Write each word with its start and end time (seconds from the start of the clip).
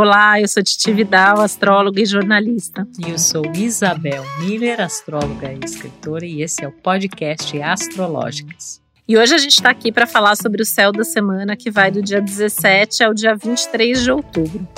Olá, 0.00 0.40
eu 0.40 0.46
sou 0.46 0.62
Titi 0.62 0.92
Vidal, 0.92 1.40
astróloga 1.40 2.00
e 2.00 2.06
jornalista. 2.06 2.86
E 3.04 3.10
eu 3.10 3.18
sou 3.18 3.42
Isabel 3.52 4.24
Miller, 4.38 4.80
astróloga 4.80 5.52
e 5.52 5.58
escritora, 5.64 6.24
e 6.24 6.40
esse 6.40 6.64
é 6.64 6.68
o 6.68 6.70
podcast 6.70 7.60
Astrológicas. 7.60 8.80
E 9.08 9.18
hoje 9.18 9.34
a 9.34 9.38
gente 9.38 9.54
está 9.54 9.70
aqui 9.70 9.90
para 9.90 10.06
falar 10.06 10.36
sobre 10.36 10.62
o 10.62 10.64
céu 10.64 10.92
da 10.92 11.02
semana 11.02 11.56
que 11.56 11.68
vai 11.68 11.90
do 11.90 12.00
dia 12.00 12.20
17 12.20 13.02
ao 13.02 13.12
dia 13.12 13.34
23 13.34 14.04
de 14.04 14.12
outubro. 14.12 14.68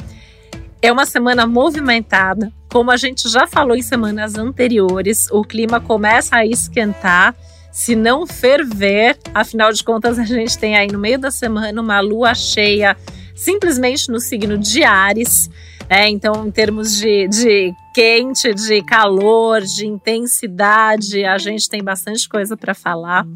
É 0.80 0.90
uma 0.90 1.04
semana 1.04 1.46
movimentada, 1.46 2.50
como 2.72 2.90
a 2.90 2.96
gente 2.96 3.28
já 3.28 3.46
falou 3.46 3.76
em 3.76 3.82
semanas 3.82 4.36
anteriores, 4.36 5.26
o 5.30 5.44
clima 5.44 5.82
começa 5.82 6.36
a 6.36 6.46
esquentar, 6.46 7.36
se 7.70 7.94
não 7.94 8.26
ferver, 8.26 9.18
afinal 9.34 9.70
de 9.70 9.84
contas 9.84 10.18
a 10.18 10.24
gente 10.24 10.56
tem 10.56 10.78
aí 10.78 10.90
no 10.90 10.98
meio 10.98 11.18
da 11.18 11.30
semana 11.30 11.78
uma 11.78 12.00
lua 12.00 12.34
cheia 12.34 12.96
simplesmente 13.40 14.10
no 14.10 14.20
signo 14.20 14.58
de 14.58 14.84
Ares. 14.84 15.48
É, 15.88 16.08
então, 16.08 16.46
em 16.46 16.50
termos 16.50 16.96
de, 16.96 17.26
de 17.26 17.74
quente, 17.92 18.54
de 18.54 18.82
calor, 18.84 19.62
de 19.62 19.86
intensidade, 19.86 21.24
a 21.24 21.36
gente 21.38 21.68
tem 21.68 21.82
bastante 21.82 22.28
coisa 22.28 22.56
para 22.56 22.74
falar. 22.74 23.26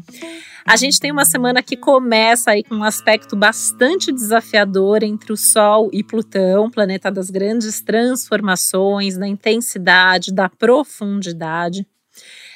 A 0.65 0.75
gente 0.77 0.99
tem 0.99 1.11
uma 1.11 1.25
semana 1.25 1.61
que 1.61 1.75
começa 1.75 2.51
aí 2.51 2.63
com 2.63 2.75
um 2.75 2.83
aspecto 2.83 3.35
bastante 3.35 4.11
desafiador 4.11 5.03
entre 5.03 5.33
o 5.33 5.37
Sol 5.37 5.89
e 5.91 6.03
Plutão, 6.03 6.71
planeta 6.71 7.11
das 7.11 7.29
grandes 7.29 7.81
transformações, 7.81 9.17
da 9.17 9.27
intensidade, 9.27 10.33
da 10.33 10.47
profundidade. 10.47 11.85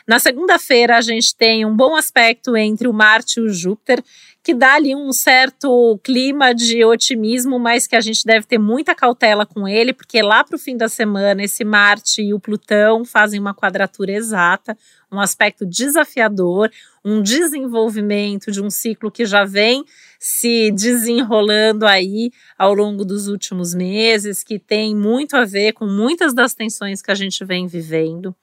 Na 0.10 0.18
segunda-feira, 0.18 0.98
a 0.98 1.02
gente 1.02 1.36
tem 1.36 1.64
um 1.68 1.76
bom 1.76 1.96
aspecto 1.96 2.58
entre 2.58 2.88
o 2.88 2.94
Marte 2.94 3.40
e 3.40 3.44
o 3.44 3.54
Júpiter, 3.54 4.04
que 4.50 4.54
dá 4.56 4.74
ali 4.74 4.96
um 4.96 5.14
certo 5.14 6.00
clima 6.04 6.56
de 6.56 6.84
otimismo, 6.84 7.60
mas 7.60 7.86
que 7.86 7.96
a 7.96 8.02
gente 8.02 8.26
deve 8.26 8.48
ter 8.48 8.58
muita 8.58 8.96
cautela 8.96 9.46
com 9.46 9.68
ele, 9.68 9.94
porque 9.94 10.24
lá 10.24 10.44
para 10.44 10.56
o 10.56 10.60
fim 10.60 10.76
da 10.76 10.90
semana, 10.90 11.44
esse 11.44 11.64
Marte 11.64 12.24
e 12.24 12.34
o 12.34 12.40
Plutão 12.40 13.06
fazem 13.06 13.40
uma 13.40 13.54
quadratura 13.54 14.12
exata, 14.12 14.76
um 15.12 15.20
aspecto 15.20 15.68
desafiador, 15.68 16.72
um 17.06 17.22
desenvolvimento 17.22 18.52
de 18.52 18.60
um 18.60 18.72
ciclo 18.72 19.12
que 19.12 19.24
já 19.24 19.46
vem 19.46 19.86
se 20.20 20.72
desenrolando 20.72 21.86
aí 21.86 22.32
ao 22.58 22.74
longo 22.74 23.06
dos 23.06 23.28
últimos 23.28 23.76
meses, 23.76 24.44
que 24.44 24.58
tem 24.58 24.96
muito 24.96 25.38
a 25.38 25.46
ver 25.46 25.74
com 25.74 25.86
muitas 25.86 26.34
das 26.34 26.56
tensões 26.56 27.04
que 27.04 27.12
a 27.12 27.16
gente 27.16 27.46
vem 27.46 27.68
vivendo. 27.68 28.36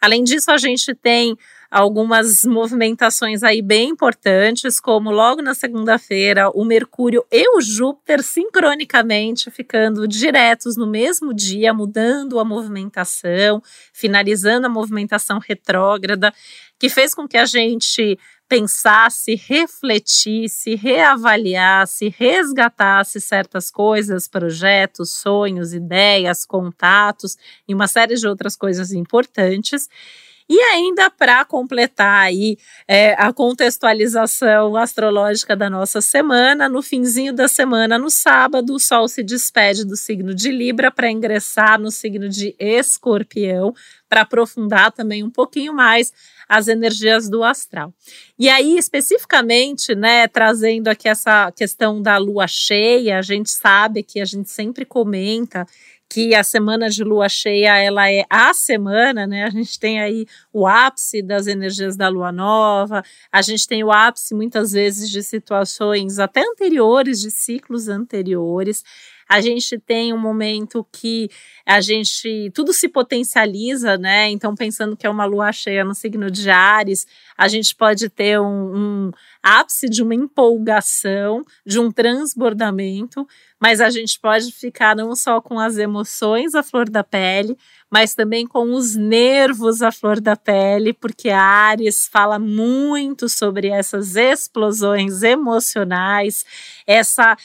Além 0.00 0.24
disso, 0.24 0.50
a 0.50 0.58
gente 0.58 0.94
tem 0.96 1.36
algumas 1.74 2.44
movimentações 2.44 3.42
aí 3.42 3.60
bem 3.60 3.88
importantes, 3.88 4.78
como 4.78 5.10
logo 5.10 5.42
na 5.42 5.54
segunda-feira, 5.54 6.48
o 6.50 6.64
Mercúrio 6.64 7.26
e 7.32 7.48
o 7.56 7.60
Júpiter 7.60 8.22
sincronicamente 8.22 9.50
ficando 9.50 10.06
diretos 10.06 10.76
no 10.76 10.86
mesmo 10.86 11.34
dia, 11.34 11.74
mudando 11.74 12.38
a 12.38 12.44
movimentação, 12.44 13.60
finalizando 13.92 14.68
a 14.68 14.70
movimentação 14.70 15.40
retrógrada, 15.40 16.32
que 16.78 16.88
fez 16.88 17.12
com 17.12 17.26
que 17.26 17.36
a 17.36 17.44
gente 17.44 18.16
pensasse, 18.48 19.34
refletisse, 19.34 20.76
reavaliasse, 20.76 22.14
resgatasse 22.16 23.20
certas 23.20 23.68
coisas, 23.68 24.28
projetos, 24.28 25.10
sonhos, 25.10 25.72
ideias, 25.72 26.46
contatos 26.46 27.36
e 27.66 27.74
uma 27.74 27.88
série 27.88 28.14
de 28.14 28.28
outras 28.28 28.54
coisas 28.54 28.92
importantes. 28.92 29.88
E 30.48 30.60
ainda 30.60 31.08
para 31.08 31.42
completar 31.46 32.26
aí 32.26 32.58
é, 32.86 33.14
a 33.14 33.32
contextualização 33.32 34.76
astrológica 34.76 35.56
da 35.56 35.70
nossa 35.70 36.02
semana, 36.02 36.68
no 36.68 36.82
finzinho 36.82 37.32
da 37.32 37.48
semana, 37.48 37.98
no 37.98 38.10
sábado, 38.10 38.74
o 38.74 38.78
Sol 38.78 39.08
se 39.08 39.22
despede 39.22 39.86
do 39.86 39.96
signo 39.96 40.34
de 40.34 40.50
Libra 40.50 40.90
para 40.90 41.10
ingressar 41.10 41.80
no 41.80 41.90
signo 41.90 42.28
de 42.28 42.54
Escorpião, 42.58 43.74
para 44.06 44.20
aprofundar 44.20 44.92
também 44.92 45.24
um 45.24 45.30
pouquinho 45.30 45.72
mais 45.72 46.12
as 46.46 46.68
energias 46.68 47.28
do 47.28 47.42
astral. 47.42 47.92
E 48.38 48.48
aí, 48.48 48.76
especificamente, 48.76 49.94
né, 49.94 50.28
trazendo 50.28 50.88
aqui 50.88 51.08
essa 51.08 51.50
questão 51.52 52.02
da 52.02 52.18
lua 52.18 52.46
cheia, 52.46 53.18
a 53.18 53.22
gente 53.22 53.50
sabe 53.50 54.02
que 54.02 54.20
a 54.20 54.24
gente 54.24 54.50
sempre 54.50 54.84
comenta 54.84 55.66
que 56.14 56.32
a 56.32 56.44
semana 56.44 56.88
de 56.88 57.02
lua 57.02 57.28
cheia 57.28 57.76
ela 57.76 58.08
é 58.08 58.24
a 58.30 58.54
semana, 58.54 59.26
né? 59.26 59.42
A 59.42 59.50
gente 59.50 59.80
tem 59.80 60.00
aí 60.00 60.24
o 60.52 60.64
ápice 60.64 61.20
das 61.20 61.48
energias 61.48 61.96
da 61.96 62.08
lua 62.08 62.30
nova, 62.30 63.02
a 63.32 63.42
gente 63.42 63.66
tem 63.66 63.82
o 63.82 63.90
ápice 63.90 64.32
muitas 64.32 64.70
vezes 64.70 65.10
de 65.10 65.24
situações 65.24 66.20
até 66.20 66.42
anteriores, 66.42 67.20
de 67.20 67.32
ciclos 67.32 67.88
anteriores 67.88 68.84
a 69.28 69.40
gente 69.40 69.78
tem 69.78 70.12
um 70.12 70.18
momento 70.18 70.86
que 70.92 71.30
a 71.66 71.80
gente 71.80 72.50
tudo 72.54 72.72
se 72.72 72.88
potencializa, 72.88 73.96
né? 73.96 74.28
Então, 74.30 74.54
pensando 74.54 74.96
que 74.96 75.06
é 75.06 75.10
uma 75.10 75.24
lua 75.24 75.52
cheia 75.52 75.84
no 75.84 75.94
signo 75.94 76.30
de 76.30 76.50
Ares, 76.50 77.06
a 77.36 77.48
gente 77.48 77.74
pode 77.74 78.08
ter 78.08 78.40
um, 78.40 78.76
um 78.76 79.10
ápice 79.42 79.88
de 79.88 80.02
uma 80.02 80.14
empolgação, 80.14 81.44
de 81.66 81.78
um 81.78 81.90
transbordamento, 81.90 83.26
mas 83.60 83.80
a 83.80 83.90
gente 83.90 84.18
pode 84.20 84.52
ficar 84.52 84.94
não 84.94 85.14
só 85.16 85.40
com 85.40 85.58
as 85.58 85.78
emoções 85.78 86.54
à 86.54 86.62
flor 86.62 86.88
da 86.88 87.02
pele, 87.02 87.56
mas 87.90 88.14
também 88.14 88.46
com 88.46 88.72
os 88.72 88.94
nervos 88.94 89.80
à 89.80 89.92
flor 89.92 90.20
da 90.20 90.36
pele, 90.36 90.92
porque 90.92 91.30
Ares 91.30 92.08
fala 92.08 92.38
muito 92.38 93.28
sobre 93.28 93.68
essas 93.68 94.16
explosões 94.16 95.22
emocionais, 95.22 96.44
essa 96.86 97.36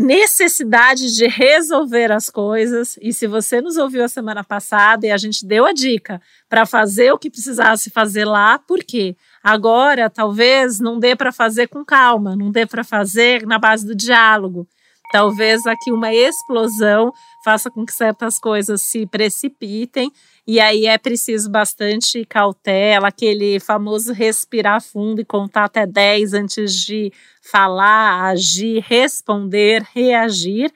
necessidade 0.00 1.14
de 1.14 1.28
resolver 1.28 2.10
as 2.10 2.30
coisas. 2.30 2.98
E 3.02 3.12
se 3.12 3.26
você 3.26 3.60
nos 3.60 3.76
ouviu 3.76 4.02
a 4.02 4.08
semana 4.08 4.42
passada 4.42 5.06
e 5.06 5.10
a 5.10 5.16
gente 5.16 5.46
deu 5.46 5.66
a 5.66 5.72
dica 5.72 6.20
para 6.48 6.64
fazer 6.64 7.12
o 7.12 7.18
que 7.18 7.30
precisasse 7.30 7.90
fazer 7.90 8.24
lá, 8.24 8.58
por 8.58 8.82
quê? 8.82 9.14
Agora 9.42 10.08
talvez 10.08 10.80
não 10.80 10.98
dê 10.98 11.14
para 11.14 11.30
fazer 11.30 11.68
com 11.68 11.84
calma, 11.84 12.34
não 12.34 12.50
dê 12.50 12.64
para 12.64 12.82
fazer 12.82 13.46
na 13.46 13.58
base 13.58 13.86
do 13.86 13.94
diálogo. 13.94 14.66
Talvez 15.12 15.66
aqui 15.66 15.92
uma 15.92 16.14
explosão 16.14 17.12
faça 17.42 17.70
com 17.70 17.84
que 17.84 17.92
certas 17.92 18.38
coisas 18.38 18.82
se 18.82 19.06
precipitem 19.06 20.12
e 20.46 20.58
aí 20.58 20.86
é 20.86 20.98
preciso 20.98 21.50
bastante 21.50 22.24
cautela, 22.24 23.08
aquele 23.08 23.60
famoso 23.60 24.12
respirar 24.12 24.82
fundo 24.82 25.20
e 25.20 25.24
contar 25.24 25.64
até 25.64 25.86
10 25.86 26.34
antes 26.34 26.74
de 26.74 27.12
falar, 27.40 28.24
agir, 28.24 28.82
responder, 28.86 29.86
reagir, 29.94 30.72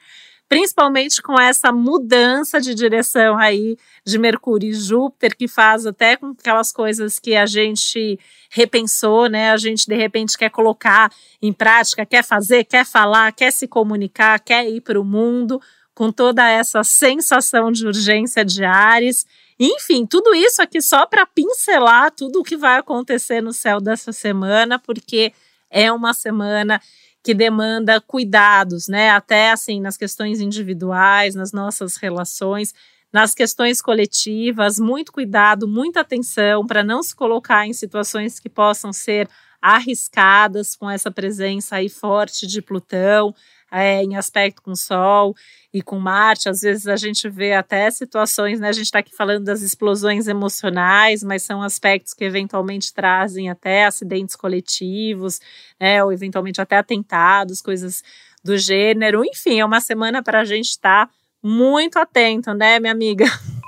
principalmente 0.47 1.21
com 1.21 1.39
essa 1.39 1.71
mudança 1.71 2.61
de 2.61 2.73
direção 2.73 3.37
aí 3.37 3.75
de 4.05 4.17
Mercúrio 4.17 4.69
e 4.69 4.73
Júpiter, 4.73 5.35
que 5.35 5.47
faz 5.47 5.85
até 5.85 6.15
com 6.15 6.27
aquelas 6.27 6.71
coisas 6.71 7.19
que 7.19 7.35
a 7.35 7.45
gente 7.45 8.19
repensou, 8.51 9.27
né? 9.27 9.51
A 9.51 9.57
gente 9.57 9.87
de 9.87 9.95
repente 9.95 10.37
quer 10.37 10.49
colocar 10.49 11.11
em 11.41 11.51
prática, 11.51 12.05
quer 12.05 12.23
fazer, 12.23 12.63
quer 12.63 12.85
falar, 12.85 13.31
quer 13.33 13.51
se 13.51 13.67
comunicar, 13.67 14.39
quer 14.39 14.69
ir 14.69 14.81
para 14.81 15.01
o 15.01 15.03
mundo 15.03 15.59
com 15.95 16.11
toda 16.11 16.47
essa 16.47 16.83
sensação 16.83 17.71
de 17.71 17.87
urgência 17.87 18.43
de 18.43 18.65
Ares. 18.65 19.25
Enfim, 19.57 20.05
tudo 20.05 20.35
isso 20.35 20.61
aqui 20.61 20.81
só 20.81 21.05
para 21.05 21.25
pincelar 21.25 22.11
tudo 22.11 22.41
o 22.41 22.43
que 22.43 22.57
vai 22.57 22.77
acontecer 22.77 23.41
no 23.41 23.53
céu 23.53 23.79
dessa 23.79 24.11
semana, 24.11 24.77
porque 24.77 25.31
é 25.71 25.89
uma 25.91 26.13
semana 26.13 26.81
que 27.23 27.33
demanda 27.33 27.99
cuidados, 28.01 28.87
né? 28.87 29.09
Até 29.09 29.51
assim 29.51 29.79
nas 29.81 29.97
questões 29.97 30.41
individuais, 30.41 31.33
nas 31.33 31.51
nossas 31.53 31.95
relações, 31.95 32.73
nas 33.11 33.33
questões 33.33 33.81
coletivas, 33.81 34.77
muito 34.77 35.11
cuidado, 35.13 35.67
muita 35.67 36.01
atenção 36.01 36.67
para 36.67 36.83
não 36.83 37.01
se 37.01 37.15
colocar 37.15 37.65
em 37.65 37.71
situações 37.73 38.39
que 38.39 38.49
possam 38.49 38.91
ser 38.91 39.29
arriscadas 39.61 40.75
com 40.75 40.87
essa 40.89 41.09
presença 41.09 41.77
aí 41.77 41.89
forte 41.89 42.45
de 42.45 42.61
Plutão, 42.61 43.33
é, 43.75 44.01
em 44.01 44.15
aspecto 44.15 44.61
com 44.61 44.71
o 44.71 44.75
Sol 44.75 45.35
e 45.73 45.81
com 45.81 45.99
Marte. 45.99 46.47
Às 46.47 46.61
vezes 46.61 46.87
a 46.87 46.95
gente 46.95 47.27
vê 47.27 47.53
até 47.53 47.91
situações, 47.91 48.59
né? 48.59 48.69
A 48.69 48.73
gente 48.73 48.85
está 48.85 48.99
aqui 48.99 49.13
falando 49.13 49.43
das 49.43 49.61
explosões 49.61 50.27
emocionais, 50.29 51.21
mas 51.21 51.43
são 51.43 51.61
aspectos 51.61 52.13
que 52.13 52.23
eventualmente 52.23 52.93
trazem 52.93 53.49
até 53.49 53.85
acidentes 53.85 54.35
coletivos, 54.35 55.41
né? 55.77 56.01
Ou 56.03 56.13
eventualmente 56.13 56.61
até 56.61 56.77
atentados, 56.77 57.61
coisas 57.61 58.01
do 58.41 58.57
gênero. 58.57 59.25
Enfim, 59.25 59.59
é 59.59 59.65
uma 59.65 59.81
semana 59.81 60.23
para 60.23 60.39
a 60.39 60.45
gente 60.45 60.69
estar 60.69 61.07
tá 61.07 61.13
muito 61.43 61.99
atento, 61.99 62.53
né, 62.53 62.79
minha 62.79 62.93
amiga? 62.93 63.25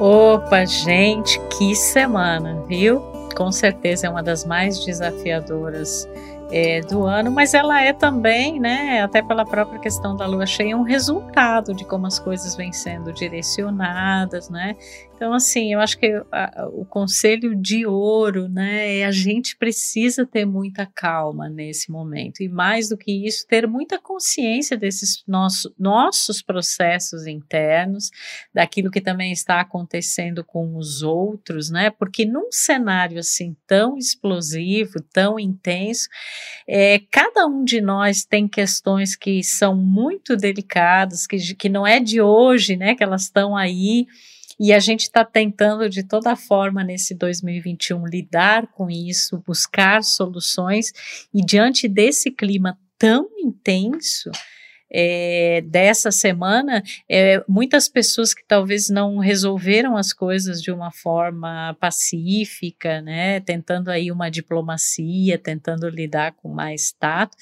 Opa, 0.00 0.64
gente, 0.64 1.38
que 1.58 1.74
semana, 1.74 2.64
viu? 2.66 3.09
Com 3.34 3.50
certeza 3.50 4.06
é 4.06 4.10
uma 4.10 4.22
das 4.22 4.44
mais 4.44 4.84
desafiadoras 4.84 6.08
é, 6.50 6.80
do 6.80 7.04
ano, 7.04 7.30
mas 7.30 7.54
ela 7.54 7.80
é 7.80 7.92
também, 7.92 8.58
né, 8.58 9.02
até 9.02 9.22
pela 9.22 9.44
própria 9.44 9.78
questão 9.78 10.16
da 10.16 10.26
lua 10.26 10.46
cheia, 10.46 10.76
um 10.76 10.82
resultado 10.82 11.74
de 11.74 11.84
como 11.84 12.06
as 12.06 12.18
coisas 12.18 12.56
vêm 12.56 12.72
sendo 12.72 13.12
direcionadas, 13.12 14.48
né? 14.50 14.76
Então, 15.20 15.34
assim, 15.34 15.70
eu 15.74 15.80
acho 15.80 15.98
que 15.98 16.06
a, 16.32 16.66
o 16.72 16.82
conselho 16.86 17.54
de 17.54 17.84
ouro, 17.84 18.48
né, 18.48 19.00
é 19.00 19.04
a 19.04 19.10
gente 19.10 19.54
precisa 19.54 20.24
ter 20.24 20.46
muita 20.46 20.86
calma 20.86 21.46
nesse 21.46 21.90
momento 21.92 22.42
e 22.42 22.48
mais 22.48 22.88
do 22.88 22.96
que 22.96 23.26
isso, 23.26 23.46
ter 23.46 23.66
muita 23.66 23.98
consciência 23.98 24.78
desses 24.78 25.22
nosso, 25.28 25.74
nossos 25.78 26.40
processos 26.40 27.26
internos, 27.26 28.10
daquilo 28.54 28.90
que 28.90 29.00
também 29.00 29.30
está 29.30 29.60
acontecendo 29.60 30.42
com 30.42 30.74
os 30.78 31.02
outros, 31.02 31.68
né? 31.68 31.90
Porque 31.90 32.24
num 32.24 32.50
cenário 32.50 33.18
assim 33.18 33.54
tão 33.66 33.98
explosivo, 33.98 35.02
tão 35.12 35.38
intenso, 35.38 36.08
é, 36.68 37.00
cada 37.10 37.46
um 37.46 37.64
de 37.64 37.80
nós 37.80 38.24
tem 38.24 38.48
questões 38.48 39.16
que 39.16 39.42
são 39.42 39.74
muito 39.74 40.36
delicadas, 40.36 41.26
que, 41.26 41.54
que 41.54 41.68
não 41.68 41.86
é 41.86 42.00
de 42.00 42.20
hoje, 42.20 42.76
né? 42.76 42.94
Que 42.94 43.02
elas 43.02 43.22
estão 43.22 43.56
aí 43.56 44.06
e 44.60 44.74
a 44.74 44.78
gente 44.78 45.04
está 45.04 45.24
tentando 45.24 45.88
de 45.88 46.02
toda 46.02 46.36
forma 46.36 46.84
nesse 46.84 47.14
2021 47.14 48.06
lidar 48.06 48.66
com 48.66 48.90
isso, 48.90 49.42
buscar 49.46 50.04
soluções, 50.04 50.92
e 51.32 51.42
diante 51.42 51.88
desse 51.88 52.30
clima 52.30 52.78
tão 52.98 53.26
intenso, 53.38 54.30
é, 54.92 55.62
dessa 55.66 56.10
semana, 56.10 56.82
é, 57.08 57.42
muitas 57.48 57.88
pessoas 57.88 58.34
que 58.34 58.42
talvez 58.46 58.88
não 58.88 59.18
resolveram 59.18 59.96
as 59.96 60.12
coisas 60.12 60.60
de 60.60 60.72
uma 60.72 60.90
forma 60.90 61.76
pacífica, 61.78 63.00
né, 63.00 63.40
tentando 63.40 63.88
aí 63.90 64.10
uma 64.10 64.30
diplomacia, 64.30 65.38
tentando 65.38 65.88
lidar 65.88 66.32
com 66.32 66.48
mais 66.48 66.92
tato, 66.92 67.36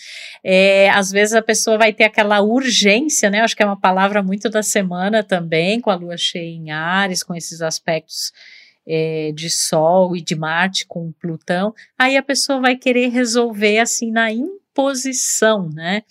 é, 0.45 0.91
às 0.91 1.11
vezes 1.11 1.35
a 1.35 1.43
pessoa 1.43 1.79
vai 1.79 1.93
ter 1.93 2.05
aquela 2.05 2.41
urgência, 2.41 3.31
né, 3.31 3.41
acho 3.41 3.57
que 3.57 3.63
é 3.63 3.67
uma 3.67 3.81
palavra 3.81 4.23
muito 4.23 4.51
da 4.51 4.63
semana 4.63 5.23
também, 5.23 5.81
com 5.81 5.91
a 5.91 5.95
lua 5.95 6.17
cheia 6.17 6.55
em 6.55 6.71
Ares, 6.71 7.23
com 7.23 7.35
esses 7.35 7.63
aspectos 7.63 8.33
é, 8.87 9.33
de 9.35 9.51
Sol 9.51 10.17
e 10.17 10.21
de 10.21 10.35
Marte 10.35 10.87
com 10.87 11.13
Plutão, 11.13 11.75
aí 11.99 12.17
a 12.17 12.23
pessoa 12.23 12.61
vai 12.61 12.77
querer 12.77 13.09
resolver 13.09 13.79
assim 13.79 14.11
na 14.11 14.33
imposição, 14.33 15.69
né? 15.69 16.03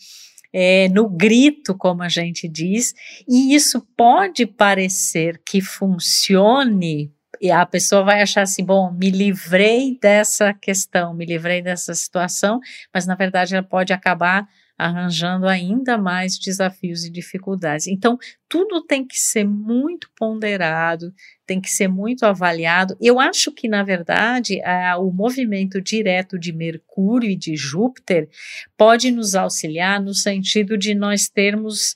É, 0.60 0.90
no 0.90 1.08
grito, 1.08 1.78
como 1.78 2.02
a 2.02 2.10
gente 2.10 2.48
diz, 2.48 2.96
e 3.30 3.54
isso 3.54 3.80
pode 3.96 4.48
parecer 4.48 5.40
que 5.46 5.62
funcione 5.62 7.14
e 7.40 7.52
a 7.52 7.64
pessoa 7.64 8.04
vai 8.04 8.24
achar 8.24 8.42
assim, 8.42 8.66
bom, 8.66 8.92
me 8.92 9.12
livrei 9.12 9.96
dessa 10.02 10.56
questão, 10.56 11.14
me 11.14 11.24
livrei 11.24 11.62
dessa 11.62 11.94
situação, 11.94 12.60
mas 12.92 13.06
na 13.06 13.14
verdade 13.14 13.54
ela 13.54 13.62
pode 13.62 13.94
acabar 13.94 14.48
arranjando 14.78 15.48
ainda 15.48 15.98
mais 15.98 16.38
desafios 16.38 17.04
e 17.04 17.10
dificuldades. 17.10 17.88
Então, 17.88 18.18
tudo 18.48 18.82
tem 18.82 19.06
que 19.06 19.20
ser 19.20 19.44
muito 19.44 20.10
ponderado, 20.16 21.12
tem 21.46 21.60
que 21.60 21.70
ser 21.70 21.88
muito 21.88 22.26
avaliado. 22.26 22.96
Eu 23.02 23.20
acho 23.20 23.52
que, 23.52 23.68
na 23.68 23.84
verdade, 23.84 24.62
a, 24.62 24.98
o 25.00 25.12
movimento 25.12 25.82
direto 25.82 26.38
de 26.38 26.54
Mercúrio 26.54 27.30
e 27.30 27.36
de 27.36 27.56
Júpiter 27.56 28.30
pode 28.78 29.10
nos 29.10 29.34
auxiliar 29.34 30.00
no 30.00 30.14
sentido 30.14 30.78
de 30.78 30.94
nós 30.94 31.28
termos. 31.28 31.96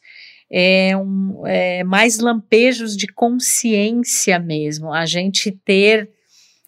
É, 0.54 0.98
um, 0.98 1.48
é, 1.48 1.81
mais 1.81 2.19
lampejos 2.19 2.98
de 2.98 3.07
consciência 3.07 4.38
mesmo, 4.38 4.92
a 4.92 5.06
gente 5.06 5.50
ter 5.50 6.10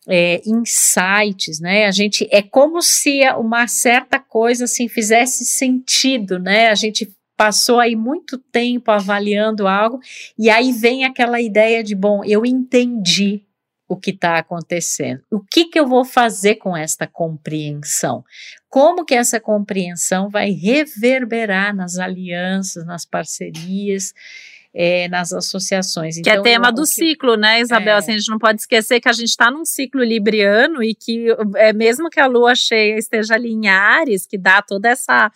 é, 0.07 0.41
insights, 0.45 1.59
né? 1.59 1.85
A 1.85 1.91
gente 1.91 2.27
é 2.31 2.41
como 2.41 2.81
se 2.81 3.21
uma 3.37 3.67
certa 3.67 4.19
coisa 4.19 4.65
assim 4.65 4.87
fizesse 4.87 5.45
sentido, 5.45 6.39
né? 6.39 6.69
A 6.69 6.75
gente 6.75 7.11
passou 7.35 7.79
aí 7.79 7.95
muito 7.95 8.37
tempo 8.37 8.91
avaliando 8.91 9.67
algo 9.67 9.99
e 10.37 10.49
aí 10.49 10.71
vem 10.71 11.03
aquela 11.03 11.41
ideia 11.41 11.83
de 11.83 11.95
bom, 11.95 12.23
eu 12.23 12.45
entendi 12.45 13.43
o 13.87 13.97
que 13.97 14.11
está 14.11 14.37
acontecendo. 14.37 15.21
O 15.31 15.39
que, 15.39 15.65
que 15.65 15.79
eu 15.79 15.87
vou 15.87 16.03
fazer 16.03 16.55
com 16.55 16.75
esta 16.75 17.05
compreensão? 17.05 18.23
Como 18.69 19.05
que 19.05 19.13
essa 19.13 19.39
compreensão 19.39 20.29
vai 20.29 20.51
reverberar 20.51 21.75
nas 21.75 21.97
alianças, 21.97 22.85
nas 22.85 23.05
parcerias? 23.05 24.13
É, 24.73 25.07
nas 25.07 25.31
associações. 25.31 26.19
Que 26.19 26.29
é 26.29 26.33
então, 26.33 26.43
tema 26.43 26.71
do 26.71 26.85
ciclo, 26.85 27.35
né, 27.35 27.61
Isabel? 27.61 27.95
É. 27.95 27.97
Assim, 27.97 28.13
a 28.13 28.17
gente 28.17 28.29
não 28.29 28.39
pode 28.39 28.61
esquecer 28.61 28.99
que 28.99 29.07
a 29.07 29.13
gente 29.13 29.29
está 29.29 29.51
num 29.51 29.65
ciclo 29.65 30.03
libriano 30.03 30.83
e 30.83 30.95
que 30.95 31.27
é, 31.55 31.71
mesmo 31.71 32.09
que 32.09 32.19
a 32.19 32.25
lua 32.25 32.55
cheia 32.55 32.97
esteja 32.97 33.35
ali 33.35 33.51
em 33.51 33.67
Ares, 33.67 34.25
que 34.25 34.37
dá 34.37 34.61
toda 34.61 34.89
essa 34.89 35.31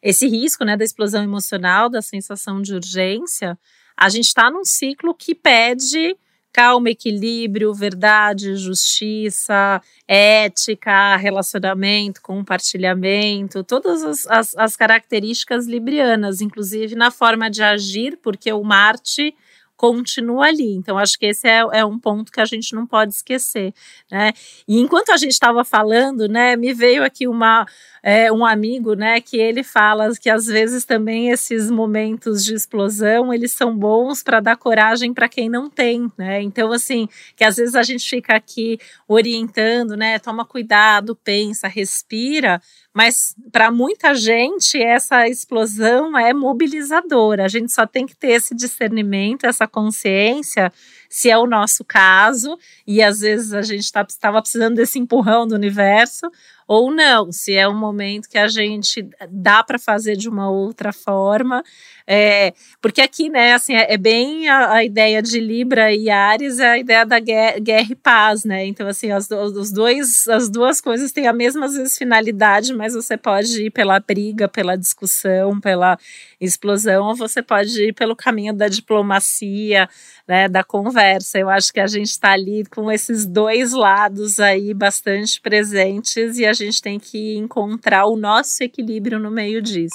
esse 0.00 0.28
risco, 0.28 0.64
né, 0.64 0.76
da 0.76 0.84
explosão 0.84 1.24
emocional, 1.24 1.88
da 1.88 2.00
sensação 2.00 2.62
de 2.62 2.72
urgência, 2.72 3.58
a 3.96 4.08
gente 4.08 4.26
está 4.26 4.48
num 4.48 4.64
ciclo 4.64 5.12
que 5.12 5.34
pede 5.34 6.16
calma, 6.52 6.90
equilíbrio, 6.90 7.72
verdade, 7.74 8.56
justiça, 8.56 9.80
ética, 10.06 11.16
relacionamento, 11.16 12.20
compartilhamento, 12.22 13.62
todas 13.62 14.02
as, 14.02 14.26
as, 14.26 14.56
as 14.56 14.76
características 14.76 15.66
librianas, 15.66 16.40
inclusive 16.40 16.94
na 16.94 17.10
forma 17.10 17.50
de 17.50 17.62
agir, 17.62 18.18
porque 18.22 18.52
o 18.52 18.62
Marte 18.62 19.34
continua 19.78 20.46
ali. 20.46 20.74
Então, 20.74 20.98
acho 20.98 21.16
que 21.16 21.26
esse 21.26 21.46
é, 21.48 21.60
é 21.72 21.84
um 21.84 21.98
ponto 21.98 22.32
que 22.32 22.40
a 22.40 22.44
gente 22.44 22.74
não 22.74 22.84
pode 22.84 23.14
esquecer, 23.14 23.72
né? 24.10 24.32
E 24.66 24.78
enquanto 24.80 25.10
a 25.10 25.16
gente 25.16 25.30
estava 25.30 25.64
falando, 25.64 26.28
né, 26.28 26.56
me 26.56 26.74
veio 26.74 27.04
aqui 27.04 27.28
uma 27.28 27.64
é, 28.02 28.30
um 28.30 28.44
amigo, 28.44 28.94
né, 28.94 29.20
que 29.20 29.36
ele 29.36 29.62
fala 29.62 30.08
que 30.20 30.30
às 30.30 30.46
vezes 30.46 30.84
também 30.84 31.30
esses 31.30 31.70
momentos 31.70 32.44
de 32.44 32.54
explosão 32.54 33.32
eles 33.34 33.52
são 33.52 33.76
bons 33.76 34.22
para 34.22 34.40
dar 34.40 34.56
coragem 34.56 35.12
para 35.12 35.28
quem 35.28 35.48
não 35.48 35.70
tem, 35.70 36.10
né? 36.16 36.42
Então 36.42 36.72
assim, 36.72 37.08
que 37.36 37.44
às 37.44 37.56
vezes 37.56 37.74
a 37.76 37.82
gente 37.82 38.08
fica 38.08 38.34
aqui 38.34 38.78
orientando, 39.06 39.96
né, 39.96 40.18
toma 40.18 40.44
cuidado, 40.44 41.14
pensa, 41.14 41.68
respira, 41.68 42.60
mas 42.98 43.32
para 43.52 43.70
muita 43.70 44.12
gente 44.12 44.76
essa 44.76 45.28
explosão 45.28 46.18
é 46.18 46.34
mobilizadora. 46.34 47.44
A 47.44 47.48
gente 47.48 47.70
só 47.70 47.86
tem 47.86 48.04
que 48.04 48.16
ter 48.16 48.32
esse 48.32 48.56
discernimento, 48.56 49.44
essa 49.44 49.68
consciência 49.68 50.72
se 51.08 51.30
é 51.30 51.38
o 51.38 51.46
nosso 51.46 51.84
caso, 51.84 52.58
e 52.84 53.00
às 53.00 53.20
vezes 53.20 53.52
a 53.52 53.62
gente 53.62 53.84
estava 53.84 54.08
tá, 54.20 54.42
precisando 54.42 54.74
desse 54.74 54.98
empurrão 54.98 55.46
do 55.46 55.54
universo, 55.54 56.28
ou 56.68 56.90
não, 56.90 57.32
se 57.32 57.54
é 57.54 57.66
um 57.66 57.74
momento 57.74 58.28
que 58.28 58.36
a 58.36 58.46
gente 58.46 59.08
dá 59.30 59.64
para 59.64 59.78
fazer 59.78 60.16
de 60.16 60.28
uma 60.28 60.50
outra 60.50 60.92
forma. 60.92 61.64
É, 62.06 62.52
porque 62.80 63.00
aqui, 63.00 63.30
né, 63.30 63.54
assim, 63.54 63.74
é, 63.74 63.94
é 63.94 63.96
bem 63.96 64.48
a, 64.48 64.72
a, 64.72 64.84
ideia 64.84 65.22
de 65.22 65.40
Libra 65.40 65.94
e 65.94 66.08
Ares 66.08 66.58
é 66.58 66.70
a 66.70 66.78
ideia 66.78 67.04
da 67.04 67.18
guerra, 67.18 67.58
guerra 67.58 67.88
e 67.90 67.94
paz, 67.94 68.44
né? 68.44 68.66
Então, 68.66 68.86
assim, 68.86 69.10
as, 69.10 69.30
os 69.30 69.72
dois, 69.72 70.26
as 70.28 70.48
duas 70.50 70.80
coisas 70.80 71.10
têm 71.12 71.26
a 71.26 71.32
mesma, 71.32 71.66
às 71.66 71.74
vezes, 71.74 71.96
finalidade, 71.96 72.74
mas 72.74 72.94
você 72.94 73.16
pode 73.16 73.62
ir 73.62 73.70
pela 73.70 73.98
briga, 74.00 74.48
pela 74.48 74.76
discussão, 74.76 75.60
pela 75.60 75.98
explosão, 76.40 77.08
ou 77.08 77.16
você 77.16 77.42
pode 77.42 77.82
ir 77.82 77.92
pelo 77.94 78.16
caminho 78.16 78.54
da 78.54 78.68
diplomacia, 78.68 79.88
né, 80.26 80.48
da 80.48 80.62
conversa. 80.62 81.38
Eu 81.38 81.48
acho 81.48 81.72
que 81.72 81.80
a 81.80 81.86
gente 81.86 82.08
está 82.08 82.32
ali 82.32 82.64
com 82.70 82.90
esses 82.92 83.26
dois 83.26 83.72
lados 83.72 84.38
aí 84.38 84.72
bastante 84.72 85.40
presentes 85.40 86.38
e 86.38 86.46
a 86.46 86.57
gente 86.66 86.82
tem 86.82 86.98
que 86.98 87.36
encontrar 87.36 88.06
o 88.06 88.16
nosso 88.16 88.62
equilíbrio 88.62 89.18
no 89.18 89.30
meio 89.30 89.62
disso. 89.62 89.94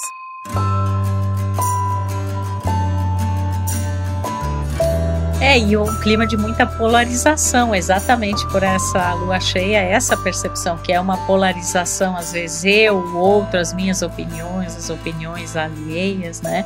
É, 5.44 5.58
e 5.58 5.76
um 5.76 6.00
clima 6.00 6.26
de 6.26 6.38
muita 6.38 6.66
polarização, 6.66 7.74
exatamente 7.74 8.44
por 8.48 8.62
essa 8.62 9.12
lua 9.12 9.38
cheia, 9.38 9.76
essa 9.76 10.16
percepção 10.16 10.78
que 10.78 10.90
é 10.90 10.98
uma 10.98 11.18
polarização, 11.26 12.16
às 12.16 12.32
vezes 12.32 12.64
eu, 12.64 12.96
o 12.96 13.18
outro, 13.18 13.60
as 13.60 13.70
minhas 13.74 14.00
opiniões, 14.00 14.74
as 14.74 14.88
opiniões 14.88 15.54
alheias, 15.54 16.40
né? 16.40 16.64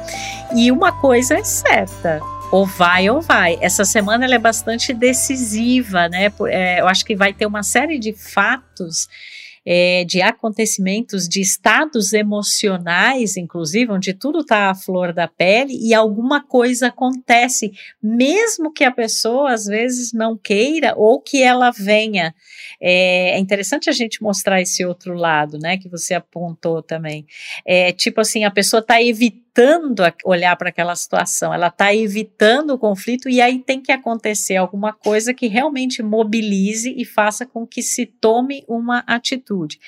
E 0.54 0.70
uma 0.70 0.92
coisa 0.92 1.34
é 1.34 1.42
certa, 1.42 2.20
ou 2.52 2.64
vai 2.64 3.10
ou 3.10 3.20
vai. 3.20 3.58
Essa 3.60 3.84
semana 3.84 4.24
ela 4.24 4.36
é 4.36 4.38
bastante 4.38 4.94
decisiva, 4.94 6.08
né? 6.08 6.32
É, 6.46 6.80
eu 6.80 6.86
acho 6.86 7.04
que 7.04 7.16
vai 7.16 7.32
ter 7.32 7.46
uma 7.46 7.64
série 7.64 7.98
de 7.98 8.12
fatos 8.12 9.08
é, 9.70 10.02
de 10.06 10.22
acontecimentos, 10.22 11.28
de 11.28 11.42
estados 11.42 12.14
emocionais, 12.14 13.36
inclusive, 13.36 13.92
onde 13.92 14.14
tudo 14.14 14.38
está 14.40 14.70
à 14.70 14.74
flor 14.74 15.12
da 15.12 15.28
pele 15.28 15.74
e 15.78 15.92
alguma 15.92 16.42
coisa 16.42 16.86
acontece, 16.86 17.70
mesmo 18.02 18.72
que 18.72 18.82
a 18.82 18.90
pessoa 18.90 19.52
às 19.52 19.66
vezes 19.66 20.14
não 20.14 20.38
queira 20.38 20.94
ou 20.96 21.20
que 21.20 21.42
ela 21.42 21.70
venha. 21.70 22.34
É, 22.80 23.32
é 23.32 23.38
interessante 23.38 23.90
a 23.90 23.92
gente 23.92 24.22
mostrar 24.22 24.62
esse 24.62 24.86
outro 24.86 25.12
lado, 25.12 25.58
né, 25.58 25.76
que 25.76 25.90
você 25.90 26.14
apontou 26.14 26.82
também. 26.82 27.26
É 27.66 27.92
tipo 27.92 28.22
assim, 28.22 28.44
a 28.44 28.50
pessoa 28.50 28.80
está 28.80 29.02
evitando 29.02 29.47
evitando 29.58 30.02
olhar 30.24 30.54
para 30.56 30.68
aquela 30.68 30.94
situação, 30.94 31.52
ela 31.52 31.66
está 31.66 31.92
evitando 31.92 32.70
o 32.70 32.78
conflito 32.78 33.28
e 33.28 33.40
aí 33.40 33.58
tem 33.58 33.80
que 33.80 33.90
acontecer 33.90 34.54
alguma 34.56 34.92
coisa 34.92 35.34
que 35.34 35.48
realmente 35.48 36.00
mobilize 36.00 36.94
e 36.96 37.04
faça 37.04 37.44
com 37.44 37.66
que 37.66 37.82
se 37.82 38.06
tome 38.06 38.64
uma 38.68 39.00
atitude. 39.00 39.80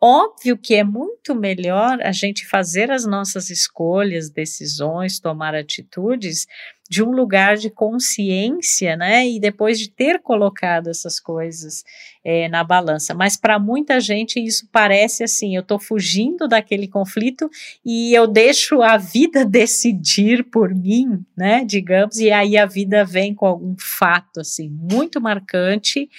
Óbvio 0.00 0.58
que 0.58 0.74
é 0.74 0.82
muito 0.82 1.32
melhor 1.32 2.02
a 2.02 2.10
gente 2.10 2.44
fazer 2.48 2.90
as 2.90 3.06
nossas 3.06 3.48
escolhas, 3.50 4.28
decisões, 4.28 5.20
tomar 5.20 5.54
atitudes 5.54 6.48
de 6.92 7.02
um 7.02 7.10
lugar 7.10 7.56
de 7.56 7.70
consciência, 7.70 8.98
né? 8.98 9.26
E 9.26 9.40
depois 9.40 9.78
de 9.78 9.88
ter 9.88 10.20
colocado 10.20 10.90
essas 10.90 11.18
coisas 11.18 11.82
é, 12.22 12.50
na 12.50 12.62
balança. 12.62 13.14
Mas 13.14 13.34
para 13.34 13.58
muita 13.58 13.98
gente 13.98 14.38
isso 14.38 14.68
parece 14.70 15.24
assim: 15.24 15.56
eu 15.56 15.62
estou 15.62 15.78
fugindo 15.78 16.46
daquele 16.46 16.86
conflito 16.86 17.48
e 17.82 18.12
eu 18.12 18.26
deixo 18.26 18.82
a 18.82 18.98
vida 18.98 19.42
decidir 19.48 20.44
por 20.50 20.74
mim, 20.74 21.24
né? 21.34 21.64
Digamos, 21.64 22.18
e 22.18 22.30
aí 22.30 22.58
a 22.58 22.66
vida 22.66 23.06
vem 23.06 23.34
com 23.34 23.46
algum 23.46 23.74
fato 23.78 24.40
assim 24.40 24.68
muito 24.68 25.18
marcante 25.18 26.10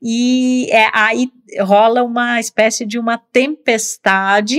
e 0.00 0.68
é, 0.70 0.88
aí 0.94 1.30
rola 1.60 2.02
uma 2.02 2.40
espécie 2.40 2.86
de 2.86 2.98
uma 2.98 3.18
tempestade 3.18 4.58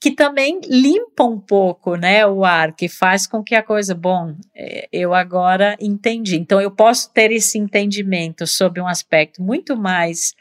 que 0.00 0.10
também 0.10 0.60
limpa 0.66 1.24
um 1.24 1.38
pouco, 1.38 1.94
né, 1.94 2.26
o 2.26 2.42
ar, 2.42 2.74
que 2.74 2.88
faz 2.88 3.26
com 3.26 3.44
que 3.44 3.54
a 3.54 3.62
coisa, 3.62 3.94
bom, 3.94 4.34
é, 4.54 4.88
eu 4.90 5.12
agora 5.12 5.76
entendi. 5.78 6.36
Então 6.36 6.58
eu 6.60 6.70
posso 6.70 7.12
ter 7.12 7.30
esse 7.30 7.58
entendimento 7.58 8.46
sobre 8.46 8.80
um 8.80 8.88
aspecto 8.88 9.42
muito 9.42 9.76
mais 9.76 10.34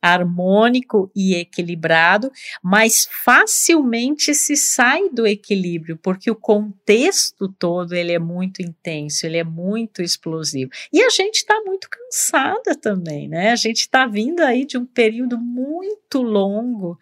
harmônico 0.00 1.10
e 1.14 1.34
equilibrado, 1.34 2.30
mas 2.62 3.08
facilmente 3.24 4.34
se 4.34 4.56
sai 4.56 5.08
do 5.10 5.26
equilíbrio, 5.26 5.98
porque 6.00 6.30
o 6.30 6.36
contexto 6.36 7.48
todo 7.58 7.92
ele 7.92 8.12
é 8.12 8.18
muito 8.18 8.62
intenso, 8.62 9.26
ele 9.26 9.38
é 9.38 9.44
muito 9.44 10.00
explosivo. 10.02 10.70
E 10.92 11.02
a 11.02 11.10
gente 11.10 11.36
está 11.36 11.60
muito 11.64 11.88
cansada 11.90 12.74
também, 12.80 13.28
né? 13.28 13.50
A 13.50 13.56
gente 13.56 13.80
está 13.80 14.06
vindo 14.06 14.40
aí 14.40 14.64
de 14.64 14.78
um 14.78 14.86
período 14.86 15.38
muito 15.38 16.22
longo 16.22 16.98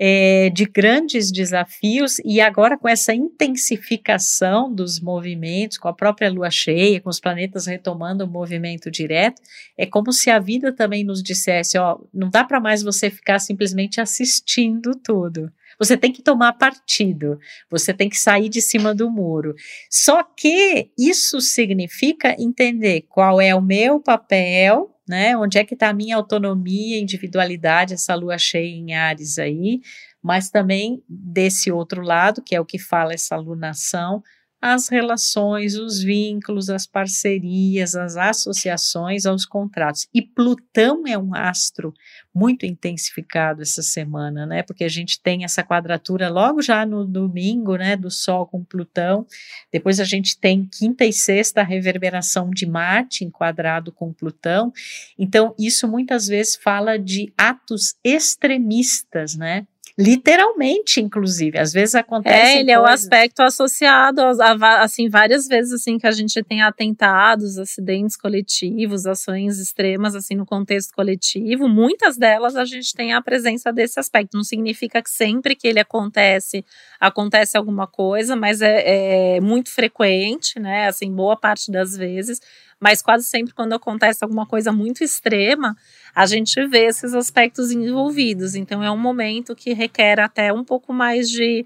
é, 0.00 0.48
de 0.50 0.64
grandes 0.64 1.32
desafios 1.32 2.20
e 2.24 2.40
agora 2.40 2.78
com 2.78 2.88
essa 2.88 3.12
intensificação 3.12 4.72
dos 4.72 5.00
movimentos, 5.00 5.76
com 5.76 5.88
a 5.88 5.92
própria 5.92 6.30
lua 6.30 6.50
cheia, 6.50 7.00
com 7.00 7.10
os 7.10 7.18
planetas 7.18 7.66
retomando 7.66 8.24
o 8.24 8.28
movimento 8.28 8.92
direto, 8.92 9.42
é 9.76 9.84
como 9.84 10.12
se 10.12 10.30
a 10.30 10.38
vida 10.38 10.72
também 10.72 11.02
nos 11.02 11.20
dissesse: 11.20 11.76
ó, 11.76 11.98
não 12.14 12.30
dá 12.30 12.44
para 12.44 12.60
mais 12.60 12.82
você 12.82 13.10
ficar 13.10 13.40
simplesmente 13.40 14.00
assistindo 14.00 14.94
tudo. 14.94 15.50
Você 15.80 15.96
tem 15.96 16.12
que 16.12 16.22
tomar 16.22 16.52
partido, 16.54 17.38
você 17.70 17.94
tem 17.94 18.08
que 18.08 18.18
sair 18.18 18.48
de 18.48 18.60
cima 18.60 18.94
do 18.94 19.10
muro. 19.10 19.54
Só 19.90 20.22
que 20.22 20.90
isso 20.98 21.40
significa 21.40 22.34
entender 22.38 23.02
qual 23.08 23.40
é 23.40 23.54
o 23.54 23.62
meu 23.62 24.00
papel 24.00 24.92
né? 25.08 25.36
Onde 25.36 25.58
é 25.58 25.64
que 25.64 25.74
está 25.74 25.88
a 25.88 25.94
minha 25.94 26.16
autonomia, 26.16 27.00
individualidade, 27.00 27.94
essa 27.94 28.14
lua 28.14 28.38
cheia 28.38 28.74
em 28.74 28.94
Ares 28.94 29.38
aí, 29.38 29.80
mas 30.22 30.50
também 30.50 31.02
desse 31.08 31.70
outro 31.72 32.02
lado, 32.02 32.42
que 32.42 32.54
é 32.54 32.60
o 32.60 32.64
que 32.66 32.78
fala 32.78 33.14
essa 33.14 33.36
lunação, 33.36 34.22
as 34.60 34.88
relações, 34.88 35.76
os 35.76 36.02
vínculos, 36.02 36.68
as 36.68 36.86
parcerias, 36.86 37.94
as 37.94 38.16
associações 38.16 39.24
aos 39.24 39.44
contratos. 39.44 40.08
E 40.12 40.20
Plutão 40.20 41.06
é 41.06 41.16
um 41.16 41.34
astro 41.34 41.94
muito 42.34 42.66
intensificado 42.66 43.62
essa 43.62 43.82
semana, 43.82 44.46
né? 44.46 44.62
Porque 44.62 44.84
a 44.84 44.88
gente 44.88 45.20
tem 45.20 45.44
essa 45.44 45.62
quadratura 45.62 46.28
logo 46.28 46.60
já 46.60 46.84
no 46.84 47.04
domingo, 47.04 47.76
né, 47.76 47.96
do 47.96 48.10
Sol 48.10 48.46
com 48.46 48.64
Plutão. 48.64 49.26
Depois 49.72 50.00
a 50.00 50.04
gente 50.04 50.38
tem 50.38 50.64
quinta 50.64 51.04
e 51.04 51.12
sexta 51.12 51.60
a 51.60 51.64
reverberação 51.64 52.50
de 52.50 52.66
Marte 52.66 53.24
enquadrado 53.24 53.92
com 53.92 54.12
Plutão. 54.12 54.72
Então, 55.18 55.54
isso 55.58 55.88
muitas 55.88 56.26
vezes 56.26 56.56
fala 56.56 56.98
de 56.98 57.32
atos 57.36 57.94
extremistas, 58.04 59.36
né? 59.36 59.66
Literalmente, 59.98 61.00
inclusive. 61.00 61.58
Às 61.58 61.72
vezes 61.72 61.96
acontece. 61.96 62.36
É, 62.36 62.60
ele 62.60 62.66
coisas. 62.66 62.74
é 62.74 62.80
o 62.80 62.86
aspecto 62.86 63.40
associado 63.40 64.20
a, 64.20 64.52
a, 64.52 64.82
assim 64.82 65.08
várias 65.08 65.48
vezes 65.48 65.72
assim 65.72 65.98
que 65.98 66.06
a 66.06 66.12
gente 66.12 66.40
tem 66.44 66.62
atentados, 66.62 67.58
acidentes 67.58 68.16
coletivos, 68.16 69.06
ações 69.06 69.58
extremas 69.58 70.14
assim 70.14 70.36
no 70.36 70.46
contexto 70.46 70.94
coletivo. 70.94 71.68
Muitas 71.68 72.16
delas 72.16 72.54
a 72.54 72.64
gente 72.64 72.94
tem 72.94 73.12
a 73.12 73.20
presença 73.20 73.72
desse 73.72 73.98
aspecto. 73.98 74.36
Não 74.36 74.44
significa 74.44 75.02
que 75.02 75.10
sempre 75.10 75.56
que 75.56 75.66
ele 75.66 75.80
acontece 75.80 76.64
acontece 77.00 77.56
alguma 77.56 77.88
coisa, 77.88 78.36
mas 78.36 78.62
é, 78.62 79.36
é 79.36 79.40
muito 79.40 79.72
frequente, 79.72 80.60
né? 80.60 80.86
Assim, 80.86 81.12
boa 81.12 81.36
parte 81.36 81.72
das 81.72 81.96
vezes 81.96 82.40
mas 82.80 83.02
quase 83.02 83.24
sempre 83.24 83.52
quando 83.52 83.72
acontece 83.72 84.22
alguma 84.22 84.46
coisa 84.46 84.70
muito 84.70 85.02
extrema, 85.02 85.76
a 86.18 86.26
gente 86.26 86.66
vê 86.66 86.86
esses 86.86 87.14
aspectos 87.14 87.70
envolvidos. 87.70 88.56
Então 88.56 88.82
é 88.82 88.90
um 88.90 88.98
momento 88.98 89.54
que 89.54 89.72
requer 89.72 90.18
até 90.18 90.52
um 90.52 90.64
pouco 90.64 90.92
mais 90.92 91.30
de 91.30 91.64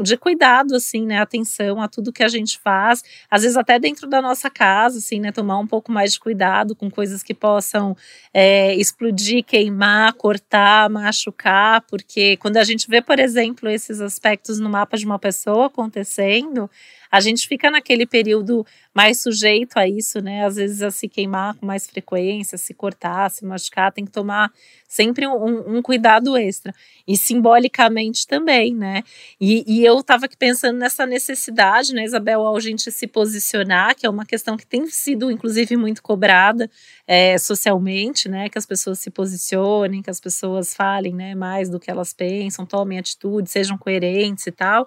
de 0.00 0.16
cuidado, 0.16 0.76
assim, 0.76 1.04
né? 1.04 1.18
Atenção 1.18 1.82
a 1.82 1.88
tudo 1.88 2.12
que 2.12 2.22
a 2.22 2.28
gente 2.28 2.60
faz. 2.60 3.02
Às 3.28 3.42
vezes, 3.42 3.56
até 3.56 3.80
dentro 3.80 4.06
da 4.08 4.22
nossa 4.22 4.48
casa, 4.48 4.98
assim, 4.98 5.18
né? 5.18 5.32
Tomar 5.32 5.58
um 5.58 5.66
pouco 5.66 5.90
mais 5.90 6.12
de 6.12 6.20
cuidado 6.20 6.76
com 6.76 6.88
coisas 6.88 7.20
que 7.20 7.34
possam 7.34 7.96
é, 8.32 8.76
explodir, 8.76 9.42
queimar, 9.44 10.12
cortar, 10.12 10.88
machucar, 10.88 11.80
porque 11.90 12.36
quando 12.36 12.58
a 12.58 12.64
gente 12.64 12.86
vê, 12.88 13.02
por 13.02 13.18
exemplo, 13.18 13.68
esses 13.68 14.00
aspectos 14.00 14.60
no 14.60 14.70
mapa 14.70 14.96
de 14.96 15.04
uma 15.04 15.18
pessoa 15.18 15.66
acontecendo, 15.66 16.70
a 17.10 17.20
gente 17.20 17.46
fica 17.46 17.70
naquele 17.70 18.06
período 18.06 18.66
mais 18.94 19.20
sujeito 19.20 19.76
a 19.76 19.86
isso, 19.86 20.20
né? 20.20 20.44
Às 20.44 20.56
vezes 20.56 20.82
a 20.82 20.90
se 20.90 21.08
queimar 21.08 21.54
com 21.54 21.64
mais 21.64 21.86
frequência, 21.86 22.58
se 22.58 22.74
cortar, 22.74 23.30
se 23.30 23.44
machucar, 23.44 23.92
tem 23.92 24.04
que 24.04 24.10
tomar 24.10 24.52
sempre 24.88 25.26
um, 25.26 25.76
um 25.76 25.82
cuidado 25.82 26.36
extra. 26.36 26.74
E 27.06 27.16
simbolicamente 27.16 28.26
também, 28.26 28.74
né? 28.74 29.02
E, 29.40 29.64
e 29.66 29.84
eu 29.84 30.00
estava 30.00 30.26
aqui 30.26 30.36
pensando 30.36 30.78
nessa 30.78 31.06
necessidade, 31.06 31.94
né, 31.94 32.04
Isabel, 32.04 32.40
ao 32.40 32.58
gente 32.58 32.90
se 32.90 33.06
posicionar, 33.06 33.94
que 33.94 34.06
é 34.06 34.10
uma 34.10 34.26
questão 34.26 34.56
que 34.56 34.66
tem 34.66 34.86
sido, 34.88 35.30
inclusive, 35.30 35.76
muito 35.76 36.02
cobrada 36.02 36.68
é, 37.06 37.38
socialmente, 37.38 38.28
né? 38.28 38.48
Que 38.48 38.58
as 38.58 38.66
pessoas 38.66 38.98
se 38.98 39.10
posicionem, 39.10 40.02
que 40.02 40.10
as 40.10 40.20
pessoas 40.20 40.74
falem 40.74 41.14
né, 41.14 41.34
mais 41.34 41.68
do 41.68 41.78
que 41.78 41.90
elas 41.90 42.12
pensam, 42.12 42.66
tomem 42.66 42.98
atitude, 42.98 43.48
sejam 43.48 43.78
coerentes 43.78 44.46
e 44.46 44.52
tal. 44.52 44.86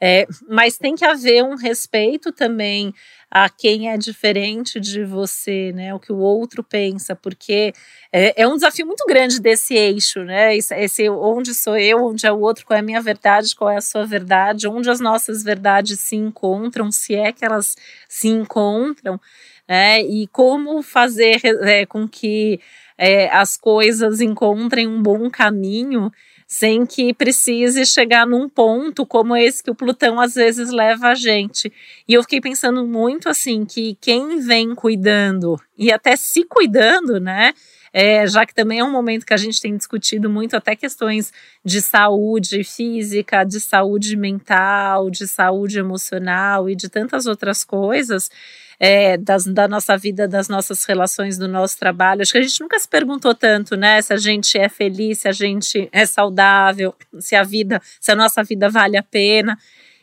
É, 0.00 0.26
mas 0.48 0.78
tem 0.78 0.94
que 0.94 1.04
haver 1.04 1.42
um 1.42 1.56
respeito 1.56 2.30
também 2.32 2.94
a 3.30 3.48
quem 3.50 3.90
é 3.90 3.96
diferente 3.98 4.78
de 4.78 5.04
você, 5.04 5.72
né? 5.72 5.92
O 5.92 5.98
que 5.98 6.12
o 6.12 6.18
outro 6.18 6.62
pensa, 6.62 7.16
porque 7.16 7.72
é, 8.12 8.42
é 8.42 8.46
um 8.46 8.54
desafio 8.54 8.86
muito 8.86 9.04
grande 9.06 9.40
desse 9.40 9.74
eixo, 9.74 10.22
né? 10.22 10.56
Esse, 10.56 10.74
esse, 10.76 11.08
onde 11.10 11.52
sou 11.54 11.76
eu, 11.76 12.04
onde 12.06 12.26
é 12.26 12.32
o 12.32 12.38
outro, 12.38 12.64
qual 12.64 12.76
é 12.76 12.80
a 12.80 12.82
minha 12.82 13.02
verdade, 13.02 13.54
qual 13.56 13.70
é 13.70 13.76
a 13.76 13.80
sua 13.80 14.06
verdade, 14.06 14.68
onde 14.68 14.88
as 14.88 15.00
nossas 15.00 15.42
verdades 15.42 15.98
se 16.00 16.14
encontram, 16.16 16.92
se 16.92 17.14
é 17.16 17.32
que 17.32 17.44
elas 17.44 17.76
se 18.08 18.28
encontram, 18.28 19.20
né? 19.68 20.00
E 20.02 20.28
como 20.28 20.80
fazer 20.82 21.40
é, 21.64 21.84
com 21.84 22.08
que 22.08 22.60
é, 22.96 23.28
as 23.30 23.56
coisas 23.56 24.20
encontrem 24.20 24.86
um 24.88 25.02
bom 25.02 25.28
caminho 25.28 26.10
sem 26.48 26.86
que 26.86 27.12
precise 27.12 27.84
chegar 27.84 28.26
num 28.26 28.48
ponto 28.48 29.04
como 29.04 29.36
esse 29.36 29.62
que 29.62 29.70
o 29.70 29.74
Plutão 29.74 30.18
às 30.18 30.34
vezes 30.34 30.70
leva 30.70 31.08
a 31.08 31.14
gente. 31.14 31.70
E 32.08 32.14
eu 32.14 32.22
fiquei 32.22 32.40
pensando 32.40 32.86
muito 32.86 33.28
assim 33.28 33.66
que 33.66 33.98
quem 34.00 34.40
vem 34.40 34.74
cuidando 34.74 35.60
e 35.76 35.92
até 35.92 36.16
se 36.16 36.44
cuidando, 36.44 37.20
né? 37.20 37.52
É, 37.92 38.26
já 38.26 38.44
que 38.44 38.54
também 38.54 38.80
é 38.80 38.84
um 38.84 38.90
momento 38.90 39.24
que 39.24 39.34
a 39.34 39.38
gente 39.38 39.60
tem 39.60 39.76
discutido 39.76 40.28
muito 40.28 40.56
até 40.56 40.76
questões 40.76 41.32
de 41.64 41.80
saúde 41.80 42.62
física, 42.64 43.44
de 43.44 43.60
saúde 43.60 44.16
mental, 44.16 45.10
de 45.10 45.26
saúde 45.26 45.78
emocional 45.78 46.68
e 46.68 46.74
de 46.74 46.88
tantas 46.88 47.26
outras 47.26 47.64
coisas 47.64 48.30
é, 48.78 49.16
das, 49.16 49.44
da 49.44 49.66
nossa 49.66 49.96
vida, 49.96 50.28
das 50.28 50.48
nossas 50.48 50.84
relações, 50.84 51.36
do 51.36 51.48
nosso 51.48 51.78
trabalho. 51.78 52.22
Acho 52.22 52.32
que 52.32 52.38
a 52.38 52.42
gente 52.42 52.60
nunca 52.60 52.78
se 52.78 52.88
perguntou 52.88 53.34
tanto, 53.34 53.76
né? 53.76 54.00
Se 54.00 54.12
a 54.12 54.16
gente 54.16 54.56
é 54.56 54.68
feliz, 54.68 55.20
se 55.20 55.28
a 55.28 55.32
gente 55.32 55.88
é 55.92 56.06
saudável, 56.06 56.94
se 57.18 57.34
a 57.34 57.42
vida, 57.42 57.82
se 58.00 58.12
a 58.12 58.16
nossa 58.16 58.42
vida 58.44 58.68
vale 58.68 58.96
a 58.96 59.02
pena. 59.02 59.58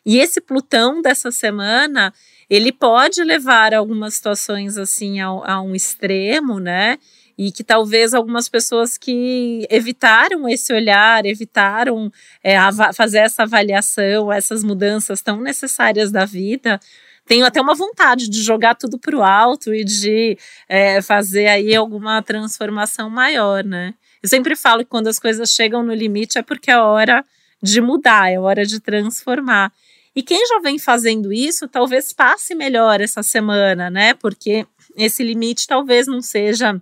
E 0.05 0.19
esse 0.19 0.41
Plutão 0.41 1.01
dessa 1.01 1.31
semana, 1.31 2.13
ele 2.49 2.71
pode 2.71 3.23
levar 3.23 3.73
algumas 3.73 4.15
situações 4.15 4.77
assim 4.77 5.19
a, 5.19 5.27
a 5.27 5.61
um 5.61 5.73
extremo, 5.73 6.59
né? 6.59 6.99
E 7.37 7.51
que 7.51 7.63
talvez 7.63 8.13
algumas 8.13 8.47
pessoas 8.47 8.97
que 8.97 9.67
evitaram 9.69 10.47
esse 10.47 10.73
olhar, 10.73 11.25
evitaram 11.25 12.11
é, 12.43 12.57
fazer 12.93 13.19
essa 13.19 13.43
avaliação, 13.43 14.31
essas 14.31 14.63
mudanças 14.63 15.21
tão 15.21 15.41
necessárias 15.41 16.11
da 16.11 16.25
vida, 16.25 16.79
tenho 17.25 17.45
até 17.45 17.59
uma 17.59 17.73
vontade 17.73 18.29
de 18.29 18.41
jogar 18.41 18.75
tudo 18.75 18.97
para 18.99 19.15
o 19.15 19.23
alto 19.23 19.73
e 19.73 19.83
de 19.83 20.37
é, 20.69 21.01
fazer 21.01 21.47
aí 21.47 21.75
alguma 21.75 22.21
transformação 22.21 23.09
maior, 23.09 23.63
né? 23.63 23.93
Eu 24.21 24.29
sempre 24.29 24.55
falo 24.55 24.83
que 24.83 24.89
quando 24.89 25.07
as 25.07 25.19
coisas 25.19 25.51
chegam 25.51 25.83
no 25.83 25.93
limite 25.93 26.37
é 26.37 26.41
porque 26.41 26.71
é 26.71 26.77
hora 26.77 27.25
de 27.61 27.81
mudar, 27.81 28.31
é 28.31 28.39
hora 28.39 28.65
de 28.65 28.79
transformar. 28.79 29.71
E 30.15 30.23
quem 30.23 30.47
já 30.47 30.59
vem 30.59 30.79
fazendo 30.79 31.33
isso, 31.33 31.67
talvez 31.67 32.13
passe 32.13 32.55
melhor 32.55 33.01
essa 33.01 33.21
semana, 33.21 33.89
né? 33.89 34.13
Porque 34.13 34.65
esse 34.95 35.23
limite 35.23 35.67
talvez 35.67 36.07
não 36.07 36.21
seja 36.21 36.81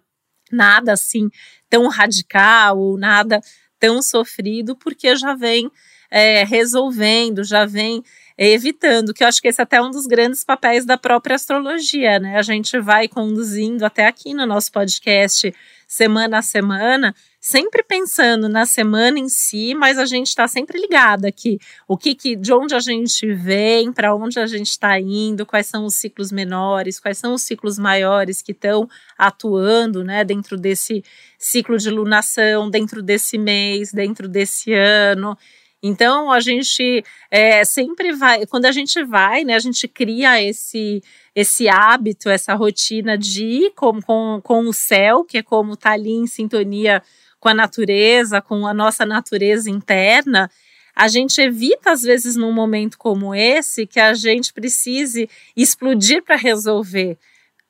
nada 0.54 0.94
assim 0.94 1.30
tão 1.70 1.88
radical 1.88 2.78
ou 2.78 2.98
nada 2.98 3.42
tão 3.80 4.02
sofrido, 4.02 4.76
porque 4.76 5.16
já 5.16 5.36
vem 5.36 5.70
é, 6.10 6.44
resolvendo, 6.44 7.44
já 7.44 7.66
vem 7.66 8.04
evitando, 8.38 9.14
que 9.14 9.24
eu 9.24 9.28
acho 9.28 9.42
que 9.42 9.48
esse 9.48 9.62
é 9.62 9.64
até 9.64 9.82
um 9.82 9.92
dos 9.92 10.08
grandes 10.08 10.44
papéis 10.44 10.86
da 10.86 10.98
própria 10.98 11.36
astrologia, 11.36 12.20
né? 12.20 12.38
A 12.38 12.42
gente 12.42 12.80
vai 12.80 13.08
conduzindo 13.08 13.84
até 13.84 14.08
aqui 14.08 14.34
no 14.34 14.46
nosso 14.46 14.72
podcast 14.72 15.54
semana 15.88 16.40
a 16.40 16.42
semana, 16.42 17.14
sempre 17.46 17.84
pensando 17.84 18.48
na 18.48 18.66
semana 18.66 19.20
em 19.20 19.28
si, 19.28 19.76
mas 19.76 19.98
a 20.00 20.06
gente 20.06 20.28
está 20.28 20.48
sempre 20.48 20.80
ligado 20.80 21.26
aqui. 21.26 21.60
O 21.86 21.98
que, 21.98 22.16
que 22.16 22.38
de 22.38 22.54
onde 22.54 22.74
a 22.74 22.80
gente 22.80 23.34
vem, 23.34 23.92
para 23.92 24.16
onde 24.16 24.40
a 24.40 24.46
gente 24.48 24.70
está 24.70 24.98
indo, 24.98 25.46
quais 25.46 25.68
são 25.68 25.84
os 25.84 25.96
ciclos 25.96 26.32
menores, 26.32 27.02
quais 27.02 27.18
são 27.18 27.34
os 27.34 27.42
ciclos 27.42 27.78
maiores 27.78 28.42
que 28.42 28.54
estão 28.54 28.88
atuando, 29.18 30.06
né, 30.06 30.24
dentro 30.24 30.56
desse 30.56 31.04
ciclo 31.38 31.78
de 31.78 31.90
lunação, 31.90 32.70
dentro 32.70 33.04
desse 33.04 33.38
mês, 33.38 33.92
dentro 33.92 34.30
desse 34.30 34.72
ano. 34.72 35.38
Então 35.84 36.32
a 36.32 36.40
gente 36.40 37.04
é, 37.30 37.66
sempre 37.66 38.14
vai, 38.14 38.46
quando 38.46 38.68
a 38.68 38.72
gente 38.72 39.04
vai, 39.04 39.44
né, 39.44 39.56
a 39.56 39.60
gente 39.60 39.86
cria 39.86 40.42
esse 40.42 41.04
esse 41.36 41.68
hábito, 41.68 42.30
essa 42.30 42.54
rotina 42.54 43.18
de 43.18 43.44
ir 43.44 43.72
com, 43.72 44.00
com, 44.02 44.40
com 44.44 44.68
o 44.68 44.74
céu, 44.74 45.26
que 45.26 45.40
é 45.40 45.44
como 45.44 45.74
estar 45.74 45.90
tá 45.90 45.94
ali 45.96 46.12
em 46.12 46.28
sintonia 46.28 47.02
com 47.44 47.50
a 47.50 47.54
natureza, 47.54 48.42
com 48.42 48.66
a 48.66 48.74
nossa 48.74 49.06
natureza 49.06 49.70
interna, 49.70 50.50
a 50.96 51.10
gente 51.10 51.42
evita, 51.42 51.92
às 51.92 52.02
vezes, 52.02 52.38
num 52.38 52.54
momento 52.54 52.98
como 52.98 53.36
esse, 53.36 53.86
que 53.86 54.00
a 54.00 54.14
gente 54.14 54.54
precise 54.54 55.30
explodir 55.54 56.24
para 56.24 56.38
resolver. 56.38 57.18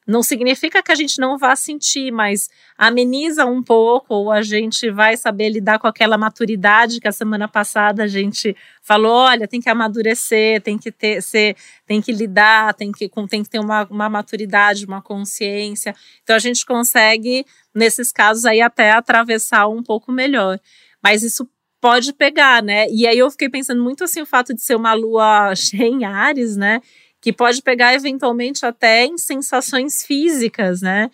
Não 0.06 0.22
significa 0.22 0.84
que 0.84 0.92
a 0.92 0.96
gente 0.96 1.20
não 1.20 1.38
vá 1.38 1.56
sentir, 1.56 2.12
mas 2.12 2.50
ameniza 2.78 3.46
um 3.46 3.64
pouco, 3.64 4.14
ou 4.14 4.32
a 4.32 4.42
gente 4.42 4.90
vai 4.90 5.16
saber 5.16 5.50
lidar 5.50 5.80
com 5.80 5.88
aquela 5.88 6.18
maturidade 6.18 7.00
que 7.00 7.08
a 7.08 7.12
semana 7.12 7.48
passada 7.48 8.04
a 8.04 8.08
gente 8.08 8.56
falou: 8.82 9.14
olha, 9.14 9.48
tem 9.48 9.62
que 9.62 9.70
amadurecer, 9.70 10.62
tem 10.62 10.78
que 10.78 10.92
ter, 10.92 11.22
ser, 11.22 11.56
tem 11.86 12.02
que 12.02 12.12
lidar, 12.12 12.74
tem 12.74 12.92
que, 12.92 13.10
tem 13.30 13.44
que 13.44 13.50
ter 13.50 13.60
uma, 13.60 13.88
uma 13.90 14.10
maturidade, 14.10 14.86
uma 14.86 15.02
consciência. 15.02 15.96
Então 16.24 16.36
a 16.36 16.40
gente 16.40 16.66
consegue, 16.66 17.46
nesses 17.74 18.12
casos 18.12 18.46
aí, 18.46 18.62
até 18.62 18.92
atravessar 18.92 19.68
um 19.68 19.82
pouco 19.82 20.12
melhor. 20.12 20.60
Mas 21.02 21.24
isso 21.24 21.48
pode 21.84 22.14
pegar, 22.14 22.64
né? 22.64 22.88
E 22.90 23.06
aí 23.06 23.18
eu 23.18 23.30
fiquei 23.30 23.50
pensando 23.50 23.84
muito 23.84 24.06
assim 24.06 24.22
o 24.22 24.26
fato 24.26 24.54
de 24.54 24.62
ser 24.62 24.74
uma 24.74 24.94
lua 24.94 25.54
cheia 25.56 25.90
em 25.90 26.06
Ares, 26.06 26.56
né? 26.56 26.80
Que 27.24 27.32
pode 27.32 27.62
pegar 27.62 27.94
eventualmente 27.94 28.66
até 28.66 29.06
em 29.06 29.18
sensações 29.18 30.06
físicas, 30.06 30.82
né? 30.82 31.10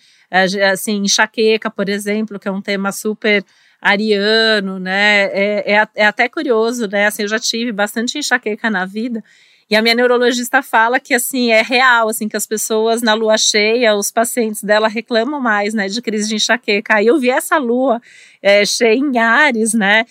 Assim, 0.71 1.03
enxaqueca, 1.03 1.69
por 1.69 1.87
exemplo, 1.87 2.39
que 2.39 2.47
é 2.47 2.51
um 2.51 2.63
tema 2.63 2.91
super 2.91 3.45
ariano, 3.79 4.79
né? 4.79 5.25
É, 5.25 5.73
é, 5.73 5.87
é, 5.93 6.05
até 6.07 6.27
curioso, 6.27 6.87
né? 6.87 7.05
Assim, 7.05 7.21
eu 7.21 7.27
já 7.27 7.37
tive 7.37 7.71
bastante 7.71 8.17
enxaqueca 8.17 8.71
na 8.71 8.87
vida. 8.87 9.23
E 9.69 9.75
a 9.75 9.83
minha 9.83 9.93
neurologista 9.93 10.63
fala 10.63 10.99
que, 10.99 11.13
assim, 11.13 11.51
é 11.51 11.61
real, 11.61 12.09
assim, 12.09 12.27
que 12.27 12.35
as 12.35 12.47
pessoas 12.47 13.03
na 13.03 13.13
lua 13.13 13.37
cheia, 13.37 13.95
os 13.95 14.11
pacientes 14.11 14.63
dela 14.63 14.87
reclamam 14.87 15.39
mais, 15.39 15.75
né, 15.75 15.87
de 15.87 16.01
crise 16.01 16.27
de 16.27 16.37
enxaqueca. 16.37 16.95
Aí 16.95 17.05
eu 17.05 17.19
vi 17.19 17.29
essa 17.29 17.59
lua 17.59 18.01
é, 18.41 18.65
cheia 18.65 18.95
em 18.95 19.15
Ares, 19.19 19.75
né? 19.75 20.07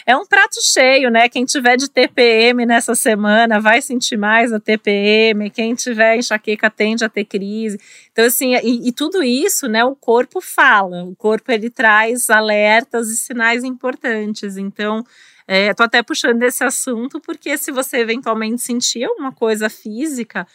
é 0.07 0.17
um 0.17 0.27
prato 0.27 0.57
cheio, 0.63 1.11
né? 1.11 1.29
Quem 1.29 1.45
tiver 1.45 1.77
de 1.77 1.89
TPM 1.89 2.67
nessa 2.67 2.95
semana 2.95 3.61
vai 3.61 3.81
sentir 3.81 4.17
mais 4.19 4.53
a 4.53 4.61
TPM, 4.61 5.49
quem 5.51 5.75
tiver 5.75 6.17
enxaqueca 6.17 6.69
tende 6.69 7.05
a 7.05 7.09
ter 7.09 7.25
crise. 7.25 7.81
Então, 8.13 8.25
assim, 8.27 8.55
e, 8.57 8.89
e 8.89 8.93
tudo 8.93 9.23
isso, 9.23 9.67
né? 9.67 9.85
O 9.85 9.97
corpo 9.97 10.41
fala, 10.41 11.05
o 11.05 11.17
corpo 11.17 11.51
ele 11.51 11.71
traz 11.71 12.29
alertas 12.29 13.09
e 13.09 13.17
sinais 13.17 13.65
importantes. 13.65 14.59
Então, 14.59 15.03
é, 15.49 15.73
tô 15.73 15.83
até 15.83 16.03
puxando 16.03 16.43
esse 16.43 16.63
assunto, 16.63 17.21
porque 17.21 17.57
se 17.57 17.73
você 17.73 17.99
eventualmente 17.99 18.61
sentir 18.61 19.05
alguma 19.05 19.33
coisa 19.33 19.71
física, 19.71 20.47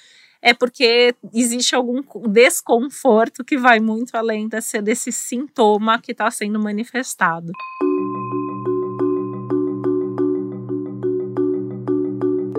é 0.41 0.53
porque 0.53 1.13
existe 1.34 1.75
algum 1.75 2.01
desconforto 2.27 3.44
que 3.44 3.58
vai 3.58 3.79
muito 3.79 4.15
além 4.15 4.48
desse, 4.48 4.82
desse 4.82 5.12
sintoma 5.12 6.00
que 6.00 6.12
está 6.12 6.29
sendo 6.32 6.60
manifestado. 6.60 7.51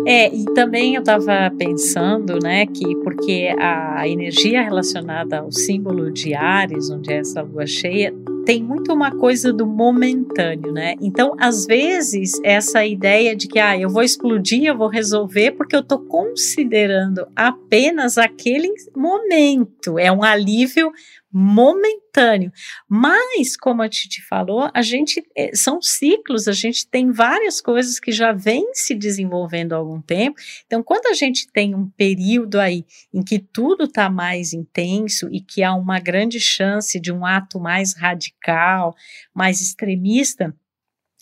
É, 0.06 0.34
e 0.34 0.44
também 0.54 0.94
eu 0.94 1.00
estava 1.00 1.50
pensando, 1.58 2.38
né, 2.42 2.66
que 2.66 2.96
porque 2.96 3.54
a 3.58 4.08
energia 4.08 4.62
relacionada 4.62 5.40
ao 5.40 5.52
símbolo 5.52 6.10
de 6.10 6.34
Ares, 6.34 6.90
onde 6.90 7.12
é 7.12 7.18
essa 7.18 7.42
lua 7.42 7.66
cheia, 7.66 8.12
tem 8.44 8.62
muito 8.62 8.92
uma 8.92 9.10
coisa 9.10 9.52
do 9.52 9.66
momentâneo, 9.66 10.72
né? 10.72 10.94
Então, 11.00 11.36
às 11.38 11.66
vezes, 11.66 12.32
essa 12.42 12.84
ideia 12.84 13.36
de 13.36 13.46
que 13.46 13.58
ah, 13.58 13.78
eu 13.78 13.88
vou 13.88 14.02
explodir, 14.02 14.64
eu 14.64 14.76
vou 14.76 14.88
resolver, 14.88 15.52
porque 15.52 15.76
eu 15.76 15.80
estou 15.80 15.98
considerando 16.00 17.26
apenas 17.36 18.16
aquele 18.18 18.72
momento, 18.96 19.98
é 19.98 20.10
um 20.10 20.24
alívio 20.24 20.90
momentâneo. 21.32 22.52
Mas, 22.88 23.56
como 23.56 23.82
a 23.82 23.88
Titi 23.88 24.20
falou, 24.22 24.68
a 24.74 24.82
gente 24.82 25.22
é, 25.36 25.54
são 25.54 25.80
ciclos, 25.80 26.48
a 26.48 26.52
gente 26.52 26.86
tem 26.86 27.12
várias 27.12 27.60
coisas 27.60 28.00
que 28.00 28.10
já 28.10 28.32
vêm 28.32 28.66
se 28.74 28.94
desenvolvendo 28.94 29.72
há 29.72 29.76
algum 29.76 30.00
tempo. 30.00 30.40
Então, 30.66 30.82
quando 30.82 31.06
a 31.06 31.14
gente 31.14 31.46
tem 31.52 31.74
um 31.74 31.88
período 31.88 32.58
aí 32.58 32.84
em 33.14 33.22
que 33.22 33.38
tudo 33.38 33.84
está 33.84 34.10
mais 34.10 34.52
intenso 34.52 35.28
e 35.30 35.40
que 35.40 35.62
há 35.62 35.74
uma 35.74 36.00
grande 36.00 36.40
chance 36.40 36.98
de 36.98 37.12
um 37.12 37.24
ato 37.24 37.60
mais 37.60 37.94
radical, 37.94 38.94
mais 39.34 39.60
extremista, 39.60 40.54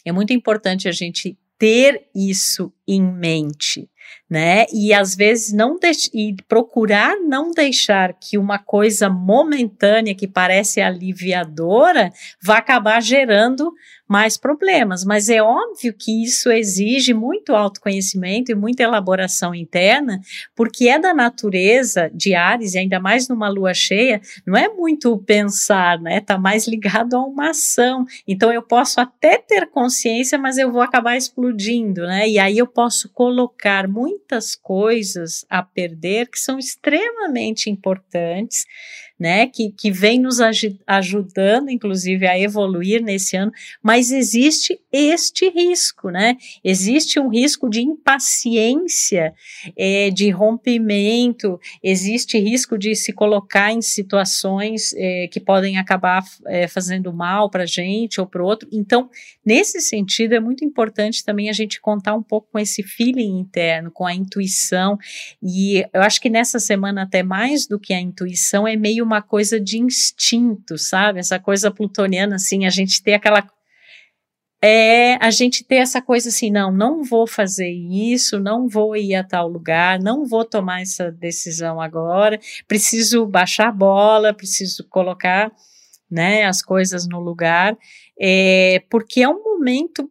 é 0.05 0.12
muito 0.12 0.33
importante 0.33 0.88
a 0.88 0.92
gente 0.92 1.37
ter 1.59 2.09
isso 2.14 2.73
em 2.87 3.03
mente 3.03 3.90
né? 4.29 4.67
E 4.73 4.93
às 4.93 5.14
vezes 5.14 5.53
não 5.53 5.79
e 6.12 6.35
procurar 6.47 7.17
não 7.17 7.51
deixar 7.51 8.12
que 8.12 8.37
uma 8.37 8.59
coisa 8.59 9.09
momentânea 9.09 10.14
que 10.14 10.29
parece 10.29 10.81
aliviadora 10.81 12.12
vá 12.43 12.59
acabar 12.59 13.01
gerando 13.01 13.73
mais 14.09 14.38
problemas. 14.38 15.05
Mas 15.05 15.29
é 15.29 15.43
óbvio 15.43 15.93
que 15.93 16.25
isso 16.25 16.51
exige 16.51 17.12
muito 17.12 17.55
autoconhecimento 17.55 18.51
e 18.51 18.55
muita 18.55 18.83
elaboração 18.83 19.55
interna, 19.55 20.21
porque 20.57 20.88
é 20.88 20.99
da 20.99 21.12
natureza 21.12 22.11
de 22.14 22.35
Ares, 22.35 22.75
e 22.75 22.79
ainda 22.79 22.99
mais 22.99 23.29
numa 23.29 23.49
lua 23.49 23.75
cheia, 23.75 24.21
não 24.47 24.57
é 24.57 24.69
muito 24.69 25.17
pensar, 25.19 26.01
né? 26.01 26.21
Tá 26.21 26.38
mais 26.38 26.67
ligado 26.67 27.14
a 27.14 27.23
uma 27.23 27.51
ação. 27.51 28.07
Então 28.27 28.51
eu 28.51 28.62
posso 28.62 29.01
até 29.01 29.37
ter 29.37 29.67
consciência, 29.69 30.38
mas 30.38 30.57
eu 30.57 30.73
vou 30.73 30.81
acabar 30.81 31.17
explodindo, 31.17 32.03
né? 32.07 32.27
E 32.27 32.38
aí 32.38 32.57
eu 32.57 32.67
posso 32.67 33.11
colocar 33.11 33.87
muitas 34.18 34.54
coisas 34.57 35.44
a 35.48 35.62
perder 35.62 36.28
que 36.28 36.38
são 36.38 36.59
extremamente 36.59 37.70
importantes 37.70 38.64
né, 39.18 39.46
que, 39.46 39.72
que 39.72 39.90
vem 39.90 40.20
nos 40.20 40.38
ajudando, 40.87 41.70
inclusive, 41.70 42.26
a 42.26 42.38
evoluir 42.38 43.02
nesse 43.02 43.37
ano, 43.37 43.50
mas 43.83 44.12
existe 44.12 44.78
este 44.92 45.48
risco, 45.50 46.11
né? 46.11 46.37
Existe 46.62 47.18
um 47.18 47.28
risco 47.28 47.68
de 47.68 47.81
impaciência, 47.81 49.35
é, 49.76 50.11
de 50.11 50.31
rompimento, 50.31 51.59
existe 51.83 52.38
risco 52.38 52.78
de 52.78 52.94
se 52.94 53.12
colocar 53.12 53.72
em 53.72 53.83
situações 53.83 54.94
é, 54.94 55.28
que 55.28 55.40
podem 55.40 55.78
acabar 55.78 56.22
é, 56.46 56.68
fazendo 56.68 57.12
mal 57.12 57.50
para 57.50 57.64
a 57.64 57.66
gente 57.66 58.20
ou 58.20 58.26
para 58.26 58.42
o 58.42 58.46
outro. 58.46 58.68
Então, 58.72 59.11
nesse 59.44 59.81
sentido, 59.81 60.35
é 60.35 60.40
muito 60.40 60.64
importante 60.64 61.24
também 61.24 61.50
a 61.50 61.52
gente 61.52 61.81
contar 61.81 62.14
um 62.14 62.22
pouco 62.22 62.48
com 62.52 62.59
esse 62.59 62.83
feeling 62.83 63.40
interno, 63.40 63.90
com 63.90 64.07
a 64.07 64.14
intuição, 64.14 64.96
e 65.42 65.85
eu 65.92 66.02
acho 66.02 66.20
que 66.20 66.31
nessa 66.31 66.59
semana, 66.59 67.02
até 67.02 67.22
mais 67.22 67.66
do 67.66 67.78
que 67.78 67.92
a 67.92 68.00
intuição, 68.00 68.66
é 68.66 68.76
meio 68.76 69.08
uma 69.09 69.23
coisa 69.23 69.59
de 69.59 69.79
instinto, 69.79 70.77
sabe? 70.77 71.18
Essa 71.18 71.38
coisa 71.40 71.71
plutoniana, 71.71 72.37
assim, 72.37 72.66
a 72.66 72.71
gente 72.71 73.03
ter 73.03 73.14
aquela. 73.14 73.44
É 74.62 75.14
a 75.25 75.31
gente 75.31 75.64
ter 75.64 75.77
essa 75.77 76.03
coisa 76.03 76.29
assim, 76.29 76.51
não, 76.51 76.73
não 76.73 77.05
vou 77.05 77.29
fazer 77.29 77.71
isso, 77.71 78.40
não 78.40 78.68
vou 78.68 78.97
ir 78.97 79.14
a 79.14 79.23
tal 79.23 79.49
lugar, 79.49 80.01
não 80.01 80.27
vou 80.27 80.44
tomar 80.44 80.83
essa 80.83 81.12
decisão 81.12 81.81
agora, 81.81 82.40
preciso 82.66 83.25
baixar 83.25 83.68
a 83.68 83.73
bola, 83.73 84.35
preciso 84.35 84.85
colocar 84.88 85.53
né, 86.11 86.44
as 86.44 86.61
coisas 86.61 87.07
no 87.07 87.21
lugar, 87.21 87.79
é, 88.21 88.83
porque 88.90 89.23
é 89.23 89.29
um 89.29 89.42
momento 89.44 90.11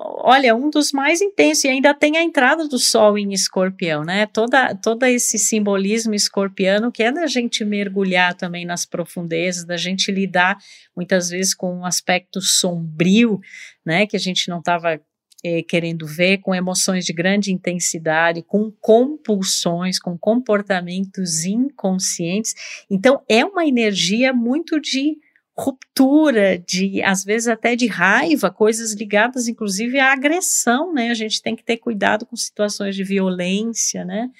olha, 0.00 0.54
um 0.54 0.70
dos 0.70 0.92
mais 0.92 1.20
intensos, 1.20 1.64
e 1.64 1.68
ainda 1.68 1.94
tem 1.94 2.16
a 2.16 2.22
entrada 2.22 2.66
do 2.66 2.78
Sol 2.78 3.16
em 3.16 3.32
escorpião, 3.32 4.04
né? 4.04 4.26
Toda, 4.26 4.74
todo 4.74 5.04
esse 5.04 5.38
simbolismo 5.38 6.14
escorpiano 6.14 6.90
que 6.90 7.02
é 7.02 7.12
da 7.12 7.26
gente 7.26 7.64
mergulhar 7.64 8.34
também 8.34 8.64
nas 8.64 8.84
profundezas, 8.84 9.64
da 9.64 9.76
gente 9.76 10.10
lidar 10.10 10.56
muitas 10.96 11.30
vezes 11.30 11.54
com 11.54 11.78
um 11.78 11.84
aspecto 11.84 12.40
sombrio, 12.40 13.40
né? 13.84 14.06
Que 14.06 14.16
a 14.16 14.20
gente 14.20 14.48
não 14.48 14.58
estava 14.58 15.00
é, 15.44 15.62
querendo 15.62 16.06
ver, 16.06 16.38
com 16.38 16.54
emoções 16.54 17.04
de 17.04 17.12
grande 17.12 17.52
intensidade, 17.52 18.42
com 18.42 18.72
compulsões, 18.80 19.98
com 19.98 20.18
comportamentos 20.18 21.44
inconscientes. 21.44 22.54
Então, 22.90 23.22
é 23.28 23.44
uma 23.44 23.64
energia 23.64 24.32
muito 24.32 24.80
de 24.80 25.16
ruptura, 25.58 26.56
de 26.56 27.02
às 27.02 27.24
vezes 27.24 27.48
até 27.48 27.74
de 27.74 27.86
raiva, 27.86 28.48
coisas 28.48 28.92
ligadas 28.92 29.48
inclusive 29.48 29.98
à 29.98 30.12
agressão, 30.12 30.92
né? 30.92 31.10
A 31.10 31.14
gente 31.14 31.42
tem 31.42 31.56
que 31.56 31.64
ter 31.64 31.78
cuidado 31.78 32.24
com 32.24 32.36
situações 32.36 32.94
de 32.94 33.02
violência, 33.02 34.04
né? 34.04 34.30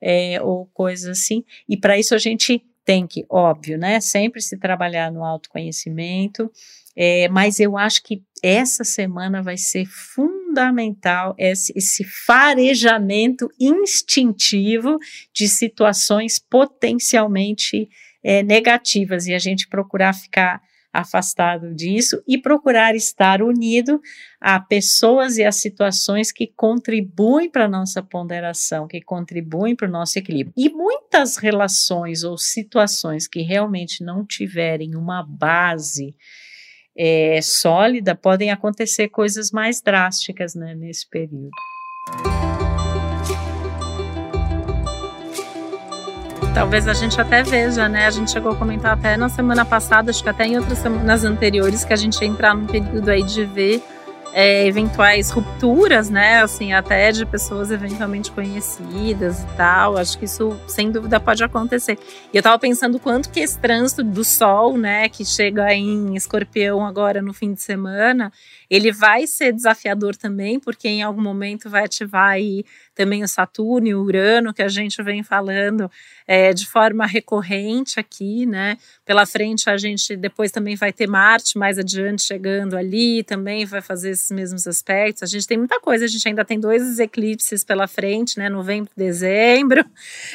É, 0.00 0.40
ou 0.40 0.66
coisas 0.66 1.18
assim. 1.18 1.44
E 1.68 1.76
para 1.76 1.98
isso 1.98 2.14
a 2.14 2.18
gente 2.18 2.62
tem 2.84 3.06
que, 3.06 3.26
óbvio, 3.28 3.76
né? 3.76 4.00
Sempre 4.00 4.40
se 4.40 4.56
trabalhar 4.56 5.10
no 5.10 5.24
autoconhecimento. 5.24 6.50
É, 6.96 7.28
mas 7.28 7.58
eu 7.58 7.76
acho 7.76 8.02
que 8.02 8.22
essa 8.42 8.84
semana 8.84 9.42
vai 9.42 9.56
ser 9.56 9.84
fundamental 9.86 11.34
esse, 11.36 11.72
esse 11.76 12.04
farejamento 12.04 13.48
instintivo 13.58 14.98
de 15.32 15.48
situações 15.48 16.38
potencialmente 16.38 17.88
é, 18.22 18.42
negativas 18.42 19.26
e 19.26 19.34
a 19.34 19.38
gente 19.38 19.68
procurar 19.68 20.12
ficar 20.12 20.60
afastado 20.92 21.74
disso 21.74 22.22
e 22.26 22.38
procurar 22.38 22.94
estar 22.94 23.42
unido 23.42 24.00
a 24.40 24.58
pessoas 24.58 25.36
e 25.36 25.44
a 25.44 25.52
situações 25.52 26.32
que 26.32 26.46
contribuem 26.56 27.50
para 27.50 27.66
a 27.66 27.68
nossa 27.68 28.02
ponderação, 28.02 28.88
que 28.88 29.00
contribuem 29.00 29.76
para 29.76 29.86
o 29.86 29.90
nosso 29.90 30.18
equilíbrio. 30.18 30.52
E 30.56 30.70
muitas 30.70 31.36
relações 31.36 32.24
ou 32.24 32.38
situações 32.38 33.28
que 33.28 33.42
realmente 33.42 34.02
não 34.02 34.24
tiverem 34.24 34.96
uma 34.96 35.22
base 35.22 36.14
é, 36.96 37.40
sólida, 37.40 38.14
podem 38.16 38.50
acontecer 38.50 39.08
coisas 39.08 39.52
mais 39.52 39.80
drásticas 39.80 40.54
né, 40.54 40.74
nesse 40.74 41.08
período. 41.08 41.50
Talvez 46.54 46.88
a 46.88 46.94
gente 46.94 47.20
até 47.20 47.42
veja, 47.42 47.88
né? 47.88 48.06
A 48.06 48.10
gente 48.10 48.30
chegou 48.30 48.52
a 48.52 48.56
comentar 48.56 48.92
até 48.92 49.16
na 49.16 49.28
semana 49.28 49.64
passada, 49.64 50.10
acho 50.10 50.22
que 50.22 50.28
até 50.28 50.46
em 50.46 50.56
outras 50.56 50.78
semanas 50.78 51.24
anteriores, 51.24 51.84
que 51.84 51.92
a 51.92 51.96
gente 51.96 52.20
ia 52.20 52.26
entrar 52.26 52.54
num 52.54 52.66
período 52.66 53.08
aí 53.08 53.22
de 53.22 53.44
ver 53.44 53.82
é, 54.32 54.66
eventuais 54.66 55.30
rupturas, 55.30 56.10
né? 56.10 56.42
Assim, 56.42 56.72
até 56.72 57.10
de 57.12 57.24
pessoas 57.24 57.70
eventualmente 57.70 58.30
conhecidas 58.30 59.42
e 59.42 59.46
tal. 59.56 59.96
Acho 59.96 60.18
que 60.18 60.24
isso, 60.24 60.58
sem 60.66 60.90
dúvida, 60.90 61.18
pode 61.20 61.42
acontecer. 61.42 61.98
E 62.32 62.36
eu 62.36 62.42
tava 62.42 62.58
pensando 62.58 62.98
quanto 62.98 63.30
que 63.30 63.40
esse 63.40 63.58
trânsito 63.58 64.02
do 64.02 64.24
Sol, 64.24 64.76
né, 64.76 65.08
que 65.08 65.24
chega 65.24 65.72
em 65.72 66.14
Escorpião 66.16 66.84
agora 66.84 67.22
no 67.22 67.32
fim 67.32 67.54
de 67.54 67.62
semana, 67.62 68.32
ele 68.70 68.92
vai 68.92 69.26
ser 69.26 69.52
desafiador 69.52 70.14
também, 70.16 70.60
porque 70.60 70.88
em 70.88 71.02
algum 71.02 71.22
momento 71.22 71.70
vai 71.70 71.84
ativar 71.84 72.30
aí 72.30 72.64
também 72.94 73.22
o 73.22 73.28
Saturno 73.28 73.86
e 73.86 73.94
o 73.94 74.02
Urano, 74.02 74.52
que 74.52 74.62
a 74.62 74.68
gente 74.68 75.02
vem 75.02 75.22
falando 75.22 75.90
é, 76.26 76.52
de 76.52 76.66
forma 76.66 77.06
recorrente 77.06 77.98
aqui, 77.98 78.44
né? 78.44 78.76
Pela 79.04 79.24
frente 79.24 79.70
a 79.70 79.76
gente 79.76 80.16
depois 80.16 80.50
também 80.50 80.76
vai 80.76 80.92
ter 80.92 81.06
Marte 81.06 81.56
mais 81.56 81.78
adiante 81.78 82.22
chegando 82.22 82.76
ali, 82.76 83.22
também 83.22 83.64
vai 83.64 83.80
fazer 83.80 84.10
esses 84.10 84.30
mesmos 84.30 84.66
aspectos. 84.66 85.22
A 85.22 85.26
gente 85.26 85.46
tem 85.46 85.56
muita 85.56 85.80
coisa, 85.80 86.04
a 86.04 86.08
gente 86.08 86.26
ainda 86.26 86.44
tem 86.44 86.58
dois 86.58 86.98
eclipses 86.98 87.64
pela 87.64 87.86
frente, 87.86 88.38
né? 88.38 88.48
Novembro 88.48 88.90
e 88.96 89.00
dezembro. 89.00 89.84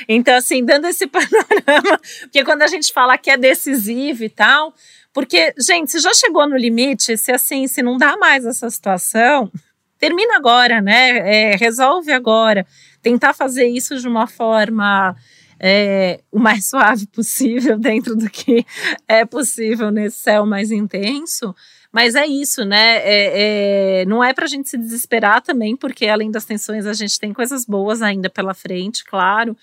Então, 0.08 0.36
assim, 0.36 0.64
dando 0.64 0.88
esse 0.88 1.06
panorama, 1.08 2.00
porque 2.22 2.44
quando 2.44 2.64
a 2.64 2.68
gente 2.68 2.92
fala 2.92 3.18
que 3.18 3.30
é 3.30 3.38
decisivo 3.38 4.24
e 4.24 4.30
tal, 4.30 4.74
porque, 5.14 5.54
gente, 5.60 5.92
se 5.92 6.00
já 6.00 6.14
chegou 6.14 6.48
no 6.50 6.58
limite, 6.58 7.16
se 7.18 7.32
assim, 7.32 7.68
se 7.68 7.84
não 7.84 7.98
dá 7.98 8.18
mais 8.18 8.46
essa 8.46 8.70
situação, 8.70 9.52
termina 10.00 10.36
agora, 10.36 10.82
né? 10.82 11.52
É, 11.52 11.56
resolve 11.56 12.12
agora. 12.12 12.66
Tentar 13.02 13.34
fazer 13.34 13.68
isso 13.68 13.98
de 14.00 14.08
uma 14.08 14.26
forma 14.26 15.16
é, 15.60 16.20
o 16.32 16.40
mais 16.40 16.66
suave 16.70 17.06
possível 17.08 17.78
dentro 17.78 18.16
do 18.16 18.30
que 18.30 18.66
é 19.08 19.24
possível 19.24 19.92
nesse 19.92 20.18
céu 20.18 20.46
mais 20.46 20.72
intenso. 20.72 21.56
Mas 21.92 22.16
é 22.16 22.26
isso, 22.26 22.66
né? 22.66 22.98
É, 23.04 24.02
é, 24.02 24.06
não 24.06 24.24
é 24.24 24.34
para 24.34 24.46
a 24.46 24.48
gente 24.48 24.68
se 24.68 24.78
desesperar 24.80 25.44
também, 25.44 25.78
porque 25.78 26.08
além 26.08 26.32
das 26.32 26.44
tensões, 26.44 26.88
a 26.88 26.94
gente 26.94 27.20
tem 27.20 27.32
coisas 27.32 27.66
boas 27.66 28.02
ainda 28.02 28.32
pela 28.32 28.56
frente, 28.56 29.06
claro. 29.06 29.56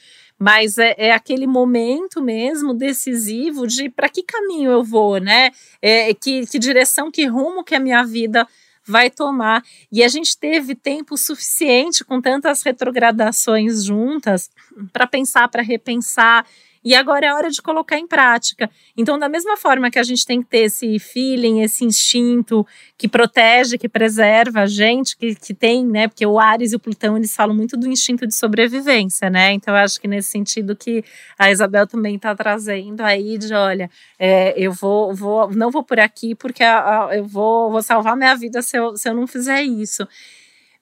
Mas 0.43 0.79
é, 0.79 0.95
é 0.97 1.13
aquele 1.13 1.47
momento 1.47 2.23
mesmo 2.23 2.73
decisivo 2.73 3.67
de 3.67 3.91
para 3.91 4.09
que 4.09 4.23
caminho 4.23 4.71
eu 4.71 4.83
vou, 4.83 5.19
né? 5.19 5.51
É, 5.83 6.15
que, 6.15 6.47
que 6.47 6.59
direção, 6.59 7.11
que 7.11 7.27
rumo 7.27 7.63
que 7.63 7.75
a 7.75 7.81
minha 7.81 8.03
vida 8.05 8.49
vai 8.87 9.11
tomar. 9.11 9.63
E 9.93 10.03
a 10.03 10.09
gente 10.09 10.39
teve 10.39 10.75
tempo 10.75 11.17
suficiente 11.17 12.03
com 12.05 12.21
tantas 12.21 12.63
retrogradações 12.63 13.85
juntas 13.85 14.51
para 14.93 15.07
pensar, 15.07 15.47
para 15.49 15.63
repensar 15.63 16.47
e 16.83 16.95
agora 16.95 17.27
é 17.27 17.35
hora 17.35 17.51
de 17.51 17.61
colocar 17.61 17.99
em 17.99 18.07
prática. 18.07 18.71
Então, 18.97 19.19
da 19.19 19.29
mesma 19.29 19.57
forma 19.57 19.91
que 19.91 19.99
a 19.99 20.03
gente 20.03 20.25
tem 20.25 20.43
que 20.43 20.49
ter 20.49 20.61
esse 20.61 20.99
feeling, 20.99 21.61
esse 21.61 21.85
instinto 21.85 22.67
que 22.97 23.07
protege, 23.07 23.77
que 23.77 23.89
preserva 23.89 24.63
a 24.63 24.67
gente, 24.67 25.17
que, 25.17 25.35
que 25.35 25.53
tem, 25.53 25.85
né? 25.85 26.09
Porque 26.09 26.25
o 26.25 26.39
Ares 26.39 26.73
e 26.73 26.77
o 26.77 26.81
Plutão, 26.81 27.17
eles 27.17 27.35
falam 27.35 27.55
muito 27.55 27.77
do 27.77 27.87
instinto 27.87 28.27
de 28.27 28.35
sobrevivência, 28.35 29.29
né? 29.29 29.53
Então, 29.53 29.75
eu 29.75 29.81
acho 29.81 30.01
que 30.01 30.09
nesse 30.09 30.31
sentido 30.31 30.75
que 30.75 31.05
a 31.39 31.51
Isabel 31.51 31.87
também 31.87 32.17
está 32.17 32.35
trazendo 32.35 33.03
aí 33.03 33.37
de, 33.37 33.53
olha, 33.53 33.91
é, 34.19 34.55
eu 34.57 34.73
vou, 34.73 35.15
vou, 35.15 35.51
não 35.51 35.71
vou 35.71 35.83
por 35.83 36.01
aqui 36.01 36.35
porque 36.35 36.63
a, 36.63 37.09
a, 37.09 37.17
eu 37.17 37.27
vou, 37.27 37.71
vou 37.71 37.83
salvar 37.83 38.17
minha 38.17 38.35
vida 38.35 38.63
se 38.63 38.79
eu, 38.79 38.97
se 38.97 39.09
eu 39.09 39.15
não 39.15 39.27
fizer 39.27 39.63
isso 39.63 40.09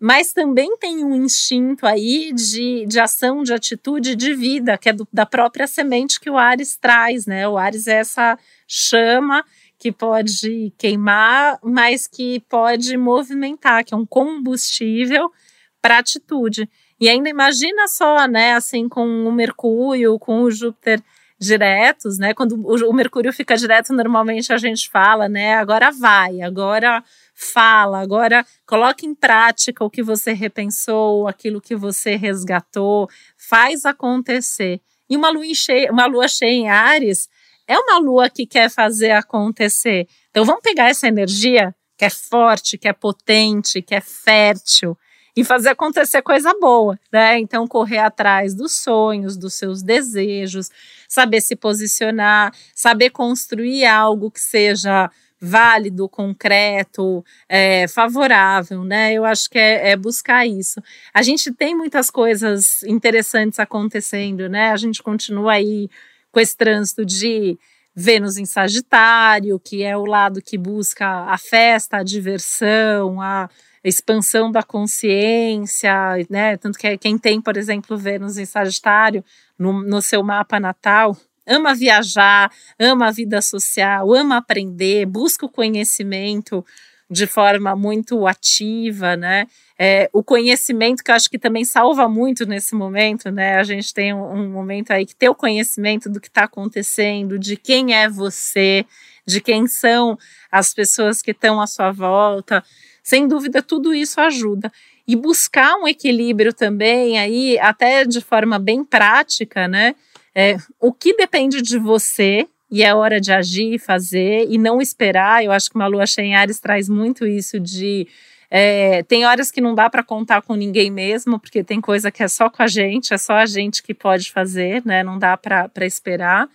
mas 0.00 0.32
também 0.32 0.76
tem 0.76 1.04
um 1.04 1.14
instinto 1.14 1.86
aí 1.86 2.32
de, 2.32 2.86
de 2.86 3.00
ação, 3.00 3.42
de 3.42 3.52
atitude, 3.52 4.14
de 4.14 4.34
vida, 4.34 4.78
que 4.78 4.88
é 4.88 4.92
do, 4.92 5.06
da 5.12 5.26
própria 5.26 5.66
semente 5.66 6.20
que 6.20 6.30
o 6.30 6.38
Ares 6.38 6.76
traz, 6.76 7.26
né? 7.26 7.48
O 7.48 7.58
Ares 7.58 7.86
é 7.86 7.96
essa 7.96 8.38
chama 8.66 9.44
que 9.78 9.90
pode 9.90 10.72
queimar, 10.78 11.58
mas 11.62 12.06
que 12.06 12.40
pode 12.48 12.96
movimentar, 12.96 13.84
que 13.84 13.94
é 13.94 13.96
um 13.96 14.06
combustível 14.06 15.32
para 15.80 15.98
atitude. 15.98 16.68
E 17.00 17.08
ainda 17.08 17.28
imagina 17.28 17.86
só, 17.86 18.26
né, 18.26 18.54
assim, 18.54 18.88
com 18.88 19.06
o 19.24 19.32
Mercúrio, 19.32 20.18
com 20.18 20.42
o 20.42 20.50
Júpiter 20.50 21.00
diretos, 21.38 22.18
né? 22.18 22.34
Quando 22.34 22.54
o, 22.54 22.90
o 22.90 22.92
Mercúrio 22.92 23.32
fica 23.32 23.56
direto, 23.56 23.92
normalmente 23.92 24.52
a 24.52 24.58
gente 24.58 24.90
fala, 24.90 25.28
né? 25.28 25.54
Agora 25.54 25.90
vai, 25.92 26.40
agora 26.40 27.02
fala, 27.40 28.00
agora 28.00 28.44
coloque 28.66 29.06
em 29.06 29.14
prática 29.14 29.84
o 29.84 29.90
que 29.90 30.02
você 30.02 30.32
repensou, 30.32 31.28
aquilo 31.28 31.60
que 31.60 31.76
você 31.76 32.16
resgatou, 32.16 33.08
faz 33.36 33.84
acontecer. 33.84 34.80
E 35.08 35.16
uma 35.16 35.30
lua 35.30 35.54
cheia, 35.54 35.92
uma 35.92 36.06
lua 36.06 36.26
cheia 36.26 36.50
em 36.50 36.68
Ares 36.68 37.28
é 37.68 37.78
uma 37.78 37.98
lua 37.98 38.28
que 38.28 38.44
quer 38.44 38.68
fazer 38.68 39.12
acontecer. 39.12 40.08
Então 40.30 40.44
vamos 40.44 40.62
pegar 40.62 40.88
essa 40.88 41.06
energia 41.06 41.72
que 41.96 42.04
é 42.04 42.10
forte, 42.10 42.76
que 42.76 42.88
é 42.88 42.92
potente, 42.92 43.82
que 43.82 43.94
é 43.94 44.00
fértil 44.00 44.98
e 45.36 45.44
fazer 45.44 45.68
acontecer 45.68 46.20
coisa 46.22 46.52
boa, 46.58 46.98
né? 47.12 47.38
Então 47.38 47.68
correr 47.68 47.98
atrás 47.98 48.52
dos 48.52 48.80
sonhos, 48.80 49.36
dos 49.36 49.54
seus 49.54 49.80
desejos, 49.80 50.70
saber 51.08 51.40
se 51.40 51.54
posicionar, 51.54 52.52
saber 52.74 53.10
construir 53.10 53.86
algo 53.86 54.28
que 54.28 54.40
seja 54.40 55.08
válido, 55.40 56.08
concreto, 56.08 57.24
é, 57.48 57.86
favorável, 57.86 58.84
né? 58.84 59.12
Eu 59.12 59.24
acho 59.24 59.48
que 59.48 59.58
é, 59.58 59.90
é, 59.90 59.96
buscar 59.96 60.46
isso. 60.46 60.82
A 61.14 61.22
gente 61.22 61.52
tem 61.52 61.76
muitas 61.76 62.10
coisas 62.10 62.82
interessantes 62.82 63.58
acontecendo, 63.58 64.48
né? 64.48 64.70
A 64.70 64.76
gente 64.76 65.02
continua 65.02 65.52
aí 65.52 65.88
com 66.32 66.40
esse 66.40 66.56
trânsito 66.56 67.04
de 67.04 67.58
Vênus 67.94 68.36
em 68.36 68.46
Sagitário, 68.46 69.58
que 69.58 69.82
é 69.82 69.96
o 69.96 70.04
lado 70.04 70.40
que 70.42 70.56
busca 70.56 71.06
a 71.24 71.36
festa, 71.36 71.98
a 71.98 72.02
diversão, 72.04 73.20
a 73.20 73.48
expansão 73.82 74.50
da 74.50 74.62
consciência, 74.62 75.92
né? 76.28 76.56
Tanto 76.56 76.78
que 76.78 76.98
quem 76.98 77.18
tem, 77.18 77.40
por 77.40 77.56
exemplo, 77.56 77.96
Vênus 77.96 78.38
em 78.38 78.44
Sagitário 78.44 79.24
no, 79.58 79.82
no 79.82 80.02
seu 80.02 80.22
mapa 80.22 80.60
natal, 80.60 81.16
ama 81.48 81.74
viajar, 81.74 82.50
ama 82.78 83.08
a 83.08 83.10
vida 83.10 83.40
social, 83.40 84.14
ama 84.14 84.36
aprender, 84.36 85.06
busca 85.06 85.46
o 85.46 85.48
conhecimento 85.48 86.64
de 87.10 87.26
forma 87.26 87.74
muito 87.74 88.26
ativa, 88.26 89.16
né? 89.16 89.46
É, 89.78 90.10
o 90.12 90.22
conhecimento 90.22 91.02
que 91.02 91.10
eu 91.10 91.14
acho 91.14 91.30
que 91.30 91.38
também 91.38 91.64
salva 91.64 92.08
muito 92.08 92.44
nesse 92.44 92.74
momento, 92.74 93.30
né? 93.30 93.56
A 93.56 93.62
gente 93.62 93.94
tem 93.94 94.12
um, 94.12 94.32
um 94.32 94.50
momento 94.50 94.90
aí 94.90 95.06
que 95.06 95.14
ter 95.14 95.28
o 95.28 95.34
conhecimento 95.34 96.10
do 96.10 96.20
que 96.20 96.28
está 96.28 96.44
acontecendo, 96.44 97.38
de 97.38 97.56
quem 97.56 97.94
é 97.94 98.08
você, 98.08 98.84
de 99.26 99.40
quem 99.40 99.66
são 99.66 100.18
as 100.52 100.74
pessoas 100.74 101.22
que 101.22 101.30
estão 101.30 101.60
à 101.60 101.66
sua 101.66 101.90
volta. 101.90 102.62
Sem 103.02 103.26
dúvida, 103.26 103.62
tudo 103.62 103.94
isso 103.94 104.20
ajuda. 104.20 104.70
E 105.06 105.16
buscar 105.16 105.76
um 105.76 105.88
equilíbrio 105.88 106.52
também 106.52 107.18
aí, 107.18 107.58
até 107.58 108.04
de 108.04 108.20
forma 108.20 108.58
bem 108.58 108.84
prática, 108.84 109.66
né? 109.66 109.94
É, 110.40 110.56
o 110.78 110.92
que 110.92 111.16
depende 111.16 111.60
de 111.60 111.80
você 111.80 112.46
e 112.70 112.84
é 112.84 112.94
hora 112.94 113.20
de 113.20 113.32
agir, 113.32 113.76
fazer 113.80 114.46
e 114.48 114.56
não 114.56 114.80
esperar. 114.80 115.44
Eu 115.44 115.50
acho 115.50 115.68
que 115.68 115.74
uma 115.74 115.88
lua 115.88 116.06
cheia 116.06 116.26
em 116.26 116.36
Ares 116.36 116.60
traz 116.60 116.88
muito 116.88 117.26
isso 117.26 117.58
de 117.58 118.06
é, 118.48 119.02
tem 119.02 119.26
horas 119.26 119.50
que 119.50 119.60
não 119.60 119.74
dá 119.74 119.90
para 119.90 120.04
contar 120.04 120.42
com 120.42 120.54
ninguém 120.54 120.92
mesmo, 120.92 121.40
porque 121.40 121.64
tem 121.64 121.80
coisa 121.80 122.08
que 122.12 122.22
é 122.22 122.28
só 122.28 122.48
com 122.48 122.62
a 122.62 122.68
gente, 122.68 123.12
é 123.12 123.18
só 123.18 123.32
a 123.32 123.46
gente 123.46 123.82
que 123.82 123.92
pode 123.92 124.30
fazer, 124.30 124.80
né? 124.86 125.02
Não 125.02 125.18
dá 125.18 125.36
para 125.36 125.84
esperar. 125.84 126.48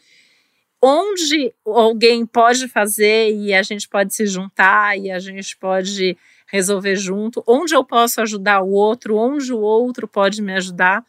onde 0.82 1.54
alguém 1.66 2.26
pode 2.26 2.70
fazer 2.70 3.36
e 3.36 3.54
a 3.54 3.64
gente 3.64 3.90
pode 3.90 4.16
se 4.16 4.26
juntar 4.28 4.98
e 4.98 5.12
a 5.12 5.20
gente 5.20 5.58
pode 5.58 6.18
resolver 6.48 6.96
junto, 6.96 7.44
onde 7.46 7.76
eu 7.76 7.84
posso 7.84 8.22
ajudar 8.22 8.62
o 8.62 8.72
outro, 8.72 9.18
onde 9.18 9.52
o 9.52 9.60
outro 9.60 10.08
pode 10.08 10.42
me 10.42 10.54
ajudar, 10.54 11.04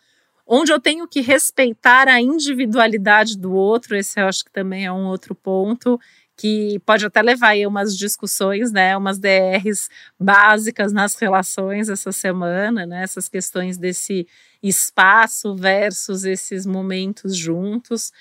onde 0.47 0.73
eu 0.73 0.81
tenho 0.81 1.09
que 1.09 1.21
respeitar 1.21 2.09
a 2.09 2.21
individualidade 2.21 3.39
do 3.39 3.53
outro, 3.53 3.97
esse 3.97 4.21
eu 4.21 4.27
acho 4.27 4.45
que 4.45 4.53
também 4.53 4.85
é 4.85 4.93
um 4.93 5.07
outro 5.07 5.35
ponto 5.35 5.99
que 6.37 6.81
pode 6.85 7.07
até 7.07 7.23
levar 7.23 7.51
aí 7.51 7.67
umas 7.67 7.97
discussões, 7.97 8.73
né, 8.73 8.97
umas 8.97 9.19
DRs 9.19 9.89
básicas 10.19 10.93
nas 10.93 11.15
relações 11.15 11.89
essa 11.89 12.11
semana, 12.11 12.85
né, 12.85 13.03
essas 13.03 13.29
questões 13.29 13.79
desse 13.79 14.27
espaço 14.63 15.55
versus 15.55 16.25
esses 16.25 16.67
momentos 16.67 17.37
juntos. 17.37 18.13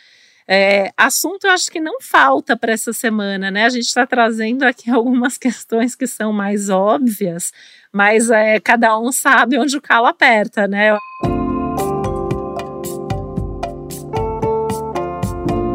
É, 0.48 0.92
assunto 0.98 1.48
eu 1.48 1.52
acho 1.52 1.72
que 1.72 1.80
não 1.80 2.02
falta 2.02 2.56
para 2.58 2.74
essa 2.74 2.92
semana, 2.92 3.50
né? 3.50 3.66
A 3.66 3.70
gente 3.70 3.86
está 3.86 4.06
trazendo 4.06 4.64
aqui 4.64 4.92
algumas 4.92 5.38
questões 5.38 5.96
que 5.96 6.06
são 6.06 6.34
mais 6.34 6.70
óbvias, 6.70 7.54
mas 7.94 8.30
é, 8.30 8.60
cada 8.60 9.00
um 9.00 9.10
sabe 9.12 9.58
onde 9.58 9.78
o 9.78 9.82
calo 9.82 10.08
aperta, 10.08 10.68
né? 10.68 10.98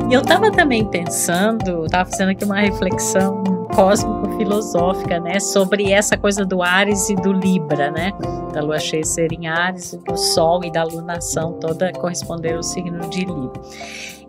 E 0.08 0.14
eu 0.14 0.22
estava 0.22 0.50
também 0.50 0.88
pensando, 0.88 1.84
estava 1.84 2.08
fazendo 2.08 2.30
aqui 2.30 2.42
uma 2.42 2.58
reflexão 2.58 3.44
cósmico-filosófica, 3.74 5.20
né, 5.20 5.38
sobre 5.38 5.92
essa 5.92 6.16
coisa 6.16 6.46
do 6.46 6.62
Ares 6.62 7.10
e 7.10 7.14
do 7.14 7.30
Libra, 7.30 7.90
né, 7.90 8.12
da 8.54 8.62
lua 8.62 8.78
cheia 8.78 9.04
ser 9.04 9.30
em 9.34 9.46
Ares, 9.46 9.92
do 9.92 10.16
Sol 10.16 10.64
e 10.64 10.72
da 10.72 10.82
lunação 10.82 11.58
toda 11.60 11.92
corresponder 11.92 12.54
ao 12.54 12.62
signo 12.62 13.06
de 13.10 13.20
Libra. 13.20 13.60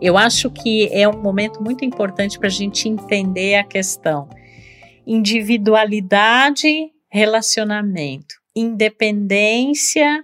Eu 0.02 0.18
acho 0.18 0.50
que 0.50 0.90
é 0.92 1.08
um 1.08 1.20
momento 1.22 1.62
muito 1.62 1.82
importante 1.82 2.38
para 2.38 2.48
a 2.48 2.52
gente 2.52 2.86
entender 2.86 3.54
a 3.54 3.64
questão 3.64 4.28
individualidade, 5.06 6.90
relacionamento, 7.10 8.34
independência, 8.54 10.22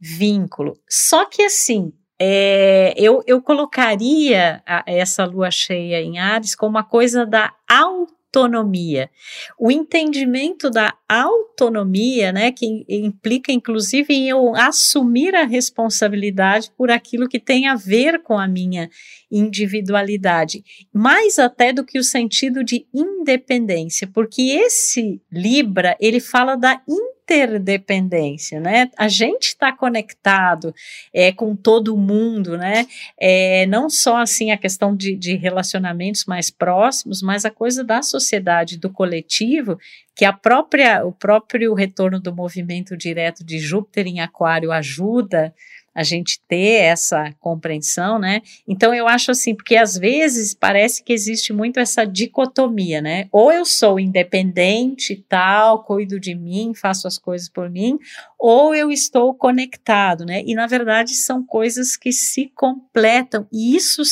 vínculo. 0.00 0.76
Só 0.90 1.24
que 1.26 1.42
assim, 1.42 1.92
é, 2.18 2.94
eu, 2.96 3.22
eu 3.26 3.42
colocaria 3.42 4.62
a, 4.66 4.82
essa 4.86 5.24
lua 5.24 5.50
cheia 5.50 6.00
em 6.00 6.18
Ares 6.18 6.54
como 6.54 6.70
uma 6.70 6.84
coisa 6.84 7.26
da 7.26 7.52
autonomia. 7.68 9.10
O 9.58 9.70
entendimento 9.70 10.70
da 10.70 10.94
autonomia, 11.08 12.32
né, 12.32 12.50
que 12.52 12.84
implica 12.88 13.52
inclusive 13.52 14.14
em 14.14 14.28
eu 14.28 14.54
assumir 14.54 15.34
a 15.34 15.44
responsabilidade 15.44 16.70
por 16.76 16.90
aquilo 16.90 17.28
que 17.28 17.38
tem 17.38 17.68
a 17.68 17.74
ver 17.74 18.22
com 18.22 18.38
a 18.38 18.48
minha 18.48 18.88
individualidade, 19.30 20.62
mais 20.92 21.38
até 21.38 21.72
do 21.72 21.84
que 21.84 21.98
o 21.98 22.04
sentido 22.04 22.64
de 22.64 22.86
independência, 22.94 24.06
porque 24.06 24.42
esse 24.42 25.20
Libra, 25.30 25.96
ele 26.00 26.20
fala 26.20 26.56
da 26.56 26.80
independência 26.88 27.15
interdependência, 27.26 28.60
né? 28.60 28.88
A 28.96 29.08
gente 29.08 29.48
está 29.48 29.72
conectado 29.72 30.72
é, 31.12 31.32
com 31.32 31.56
todo 31.56 31.96
mundo, 31.96 32.56
né? 32.56 32.86
É, 33.18 33.66
não 33.66 33.90
só 33.90 34.18
assim 34.18 34.52
a 34.52 34.56
questão 34.56 34.94
de, 34.94 35.16
de 35.16 35.34
relacionamentos 35.34 36.24
mais 36.24 36.50
próximos, 36.50 37.20
mas 37.20 37.44
a 37.44 37.50
coisa 37.50 37.82
da 37.82 38.00
sociedade, 38.00 38.78
do 38.78 38.88
coletivo, 38.88 39.76
que 40.14 40.24
a 40.24 40.32
própria, 40.32 41.04
o 41.04 41.12
próprio 41.12 41.74
retorno 41.74 42.20
do 42.20 42.34
movimento 42.34 42.96
direto 42.96 43.44
de 43.44 43.58
Júpiter 43.58 44.06
em 44.06 44.20
Aquário 44.20 44.70
ajuda 44.70 45.52
a 45.96 46.02
gente 46.02 46.38
ter 46.46 46.82
essa 46.82 47.32
compreensão, 47.40 48.18
né? 48.18 48.42
Então 48.68 48.94
eu 48.94 49.08
acho 49.08 49.30
assim, 49.30 49.54
porque 49.54 49.74
às 49.76 49.96
vezes 49.96 50.52
parece 50.52 51.02
que 51.02 51.10
existe 51.10 51.54
muito 51.54 51.80
essa 51.80 52.04
dicotomia, 52.04 53.00
né? 53.00 53.28
Ou 53.32 53.50
eu 53.50 53.64
sou 53.64 53.98
independente, 53.98 55.24
tal, 55.26 55.82
cuido 55.84 56.20
de 56.20 56.34
mim, 56.34 56.74
faço 56.74 57.08
as 57.08 57.16
coisas 57.16 57.48
por 57.48 57.70
mim, 57.70 57.98
ou 58.38 58.74
eu 58.74 58.90
estou 58.90 59.34
conectado, 59.34 60.26
né? 60.26 60.42
E 60.44 60.54
na 60.54 60.66
verdade 60.66 61.14
são 61.14 61.42
coisas 61.42 61.96
que 61.96 62.12
se 62.12 62.52
completam 62.54 63.46
e 63.50 63.74
isso 63.74 64.02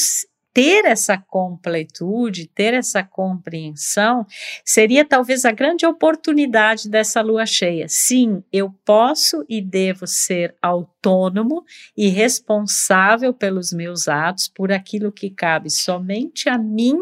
ter 0.54 0.84
essa 0.84 1.18
completude, 1.18 2.46
ter 2.46 2.72
essa 2.72 3.02
compreensão, 3.02 4.24
seria 4.64 5.04
talvez 5.04 5.44
a 5.44 5.50
grande 5.50 5.84
oportunidade 5.84 6.88
dessa 6.88 7.20
lua 7.20 7.44
cheia. 7.44 7.86
Sim, 7.88 8.42
eu 8.52 8.72
posso 8.84 9.44
e 9.48 9.60
devo 9.60 10.06
ser 10.06 10.54
autônomo 10.62 11.64
e 11.96 12.08
responsável 12.08 13.34
pelos 13.34 13.72
meus 13.72 14.06
atos, 14.06 14.46
por 14.46 14.70
aquilo 14.70 15.10
que 15.10 15.28
cabe 15.28 15.68
somente 15.68 16.48
a 16.48 16.56
mim 16.56 16.96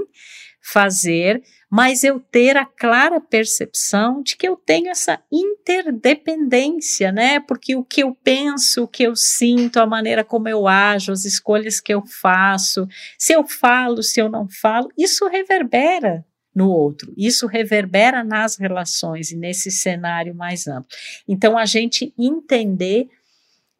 fazer, 0.63 1.43
mas 1.69 2.05
eu 2.05 2.21
ter 2.21 2.57
a 2.57 2.65
clara 2.65 3.21
percepção 3.21 4.23
de 4.23 4.37
que 4.37 4.47
eu 4.47 4.57
tenho 4.57 4.91
essa 4.91 5.21
interdependência, 5.31 7.11
né? 7.11 7.41
Porque 7.41 7.75
o 7.75 7.85
que 7.85 8.03
eu 8.03 8.15
penso, 8.15 8.85
o 8.85 8.89
que 8.89 9.03
eu 9.03 9.17
sinto, 9.17 9.79
a 9.79 9.87
maneira 9.87 10.23
como 10.23 10.49
eu 10.49 10.69
ajo, 10.69 11.11
as 11.11 11.25
escolhas 11.25 11.81
que 11.81 11.93
eu 11.93 12.03
faço, 12.07 12.87
se 13.19 13.33
eu 13.33 13.45
falo, 13.47 14.03
se 14.03 14.21
eu 14.21 14.29
não 14.29 14.49
falo, 14.49 14.89
isso 14.97 15.27
reverbera 15.27 16.25
no 16.55 16.71
outro. 16.71 17.13
Isso 17.17 17.47
reverbera 17.47 18.23
nas 18.23 18.57
relações 18.57 19.31
e 19.31 19.37
nesse 19.37 19.71
cenário 19.71 20.35
mais 20.35 20.67
amplo. 20.67 20.89
Então, 21.27 21.59
a 21.59 21.65
gente 21.65 22.15
entender 22.19 23.09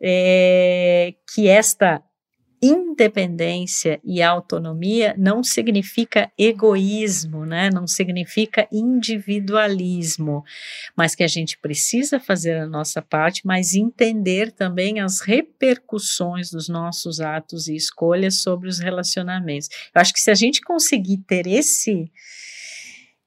é, 0.01 1.15
que 1.33 1.47
esta 1.47 2.03
independência 2.63 4.01
e 4.05 4.23
autonomia 4.23 5.15
não 5.19 5.43
significa 5.43 6.31
egoísmo, 6.39 7.45
né? 7.45 7.69
não 7.71 7.87
significa 7.89 8.69
individualismo, 8.71 10.45
mas 10.97 11.15
que 11.15 11.25
a 11.25 11.29
gente 11.29 11.59
precisa 11.59 12.21
fazer 12.21 12.59
a 12.59 12.67
nossa 12.67 13.03
parte, 13.03 13.45
mas 13.45 13.75
entender 13.75 14.53
também 14.53 15.01
as 15.01 15.21
repercussões 15.21 16.51
dos 16.51 16.69
nossos 16.69 17.21
atos 17.21 17.67
e 17.67 17.75
escolhas 17.75 18.37
sobre 18.37 18.69
os 18.69 18.79
relacionamentos. 18.79 19.69
Eu 19.93 20.01
acho 20.01 20.13
que 20.13 20.21
se 20.21 20.31
a 20.31 20.35
gente 20.35 20.61
conseguir 20.61 21.19
ter 21.19 21.47
esse 21.49 22.11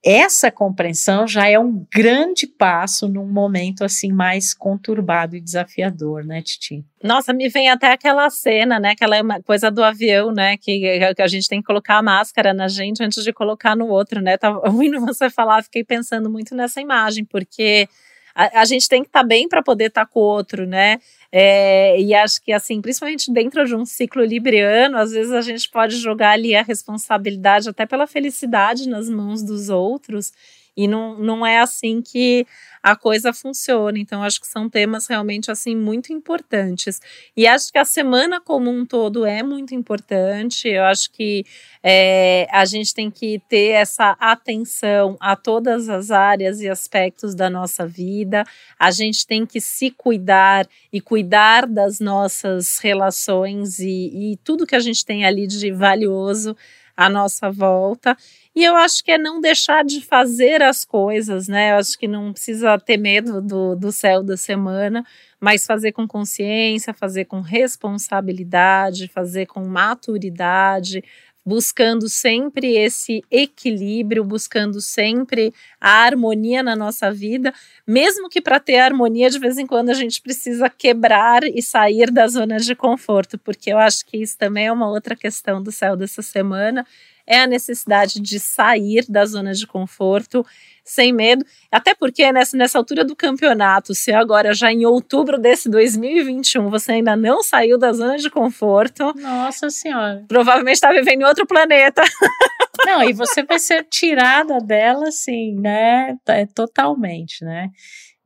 essa 0.05 0.51
compreensão 0.51 1.27
já 1.27 1.49
é 1.49 1.57
um 1.57 1.83
grande 1.91 2.45
passo 2.45 3.07
num 3.07 3.25
momento 3.25 3.83
assim 3.83 4.11
mais 4.11 4.53
conturbado 4.53 5.35
e 5.35 5.41
desafiador, 5.41 6.23
né, 6.23 6.43
Titi? 6.43 6.85
Nossa, 7.03 7.33
me 7.33 7.49
vem 7.49 7.71
até 7.71 7.91
aquela 7.91 8.29
cena, 8.29 8.79
né, 8.79 8.91
aquela 8.91 9.41
coisa 9.41 9.71
do 9.71 9.83
avião, 9.83 10.31
né, 10.31 10.57
que, 10.57 10.79
que 11.15 11.21
a 11.21 11.27
gente 11.27 11.47
tem 11.47 11.59
que 11.59 11.65
colocar 11.65 11.97
a 11.97 12.03
máscara 12.03 12.53
na 12.53 12.67
gente 12.67 13.03
antes 13.03 13.23
de 13.23 13.33
colocar 13.33 13.75
no 13.75 13.87
outro, 13.87 14.21
né? 14.21 14.37
Tava 14.37 14.61
ouvindo 14.69 15.03
você 15.03 15.27
falar, 15.27 15.63
fiquei 15.63 15.83
pensando 15.83 16.29
muito 16.29 16.53
nessa 16.53 16.79
imagem, 16.79 17.25
porque 17.25 17.89
a, 18.35 18.61
a 18.61 18.65
gente 18.65 18.87
tem 18.87 19.01
que 19.01 19.07
estar 19.07 19.21
tá 19.21 19.25
bem 19.25 19.47
para 19.47 19.63
poder 19.63 19.85
estar 19.85 20.05
tá 20.05 20.11
com 20.11 20.19
o 20.19 20.23
outro, 20.23 20.67
né? 20.67 20.99
É, 21.37 21.99
e 21.99 22.13
acho 22.13 22.41
que, 22.41 22.53
assim, 22.53 22.81
principalmente 22.81 23.29
dentro 23.29 23.65
de 23.65 23.75
um 23.75 23.85
ciclo 23.85 24.23
libriano, 24.23 24.97
às 24.97 25.11
vezes 25.11 25.33
a 25.33 25.41
gente 25.41 25.69
pode 25.69 25.97
jogar 25.97 26.31
ali 26.31 26.55
a 26.55 26.61
responsabilidade 26.61 27.67
até 27.67 27.85
pela 27.85 28.07
felicidade 28.07 28.87
nas 28.87 29.09
mãos 29.09 29.43
dos 29.43 29.67
outros. 29.67 30.31
E 30.75 30.87
não, 30.87 31.17
não 31.17 31.45
é 31.45 31.59
assim 31.59 32.01
que 32.01 32.45
a 32.83 32.95
coisa 32.95 33.33
funciona. 33.33 33.97
Então, 33.97 34.21
acho 34.21 34.39
que 34.39 34.47
são 34.47 34.69
temas 34.69 35.07
realmente 35.07 35.49
assim 35.49 35.75
muito 35.75 36.13
importantes. 36.13 37.01
E 37.35 37.47
acho 37.47 37.71
que 37.71 37.77
a 37.77 37.85
semana 37.85 38.39
como 38.39 38.69
um 38.69 38.85
todo 38.85 39.25
é 39.25 39.41
muito 39.41 39.73
importante. 39.73 40.67
Eu 40.67 40.83
acho 40.83 41.11
que 41.11 41.45
é, 41.81 42.47
a 42.51 42.65
gente 42.65 42.93
tem 42.93 43.09
que 43.09 43.41
ter 43.47 43.69
essa 43.69 44.15
atenção 44.19 45.17
a 45.19 45.35
todas 45.35 45.89
as 45.89 46.11
áreas 46.11 46.61
e 46.61 46.69
aspectos 46.69 47.33
da 47.33 47.49
nossa 47.49 47.87
vida. 47.87 48.43
A 48.77 48.91
gente 48.91 49.25
tem 49.25 49.45
que 49.45 49.61
se 49.61 49.89
cuidar 49.89 50.67
e 50.91 51.01
cuidar 51.01 51.65
das 51.65 51.99
nossas 51.99 52.77
relações 52.79 53.79
e, 53.79 54.33
e 54.33 54.37
tudo 54.43 54.67
que 54.67 54.75
a 54.75 54.79
gente 54.79 55.05
tem 55.05 55.25
ali 55.25 55.47
de 55.47 55.71
valioso 55.71 56.55
à 56.95 57.09
nossa 57.09 57.51
volta. 57.51 58.17
E 58.55 58.63
eu 58.63 58.75
acho 58.75 59.03
que 59.03 59.11
é 59.11 59.17
não 59.17 59.41
deixar 59.41 59.83
de 59.83 59.99
fazer 60.01 60.61
as 60.61 60.85
coisas, 60.85 61.47
né? 61.47 61.71
Eu 61.71 61.77
acho 61.77 61.97
que 61.97 62.07
não 62.07 62.31
precisa 62.31 62.77
ter 62.79 62.97
medo 62.97 63.41
do, 63.41 63.75
do 63.75 63.91
céu 63.91 64.23
da 64.23 64.37
semana, 64.37 65.03
mas 65.39 65.65
fazer 65.65 65.91
com 65.91 66.07
consciência, 66.07 66.93
fazer 66.93 67.25
com 67.25 67.41
responsabilidade, 67.41 69.09
fazer 69.09 69.45
com 69.45 69.65
maturidade, 69.65 71.03
buscando 71.45 72.09
sempre 72.09 72.75
esse 72.75 73.23
equilíbrio, 73.29 74.23
buscando 74.23 74.81
sempre 74.81 75.53
a 75.79 76.03
harmonia 76.03 76.63
na 76.63 76.75
nossa 76.75 77.11
vida, 77.11 77.53
mesmo 77.85 78.29
que 78.29 78.41
para 78.41 78.59
ter 78.59 78.77
harmonia, 78.77 79.29
de 79.29 79.37
vez 79.37 79.57
em 79.57 79.67
quando 79.67 79.89
a 79.89 79.93
gente 79.93 80.21
precisa 80.21 80.69
quebrar 80.69 81.43
e 81.43 81.61
sair 81.61 82.11
da 82.11 82.27
zona 82.27 82.57
de 82.57 82.73
conforto, 82.75 83.37
porque 83.37 83.71
eu 83.71 83.77
acho 83.77 84.05
que 84.05 84.17
isso 84.17 84.37
também 84.37 84.67
é 84.67 84.71
uma 84.71 84.89
outra 84.89 85.15
questão 85.15 85.61
do 85.61 85.71
céu 85.71 85.95
dessa 85.95 86.21
semana 86.21 86.85
é 87.27 87.39
a 87.39 87.47
necessidade 87.47 88.19
de 88.19 88.39
sair 88.39 89.05
da 89.09 89.25
zona 89.25 89.53
de 89.53 89.65
conforto 89.65 90.45
sem 90.83 91.11
medo, 91.11 91.43
até 91.71 91.95
porque 91.95 92.31
nessa, 92.31 92.55
nessa 92.55 92.77
altura 92.77 93.03
do 93.03 93.15
campeonato, 93.15 93.95
se 93.95 94.11
agora 94.11 94.53
já 94.53 94.71
em 94.71 94.85
outubro 94.85 95.39
desse 95.39 95.67
2021 95.67 96.69
você 96.69 96.93
ainda 96.93 97.15
não 97.15 97.41
saiu 97.41 97.79
da 97.79 97.91
zona 97.91 98.17
de 98.17 98.29
conforto. 98.29 99.11
Nossa 99.19 99.71
Senhora. 99.71 100.23
Provavelmente 100.27 100.75
está 100.75 100.91
vivendo 100.91 101.21
em 101.21 101.25
outro 101.25 101.47
planeta. 101.47 102.03
Não, 102.85 103.01
e 103.01 103.13
você 103.13 103.41
vai 103.41 103.57
ser 103.57 103.83
tirada 103.85 104.59
dela, 104.59 105.07
assim, 105.07 105.55
né? 105.55 106.17
É, 106.27 106.45
totalmente, 106.45 107.43
né? 107.43 107.71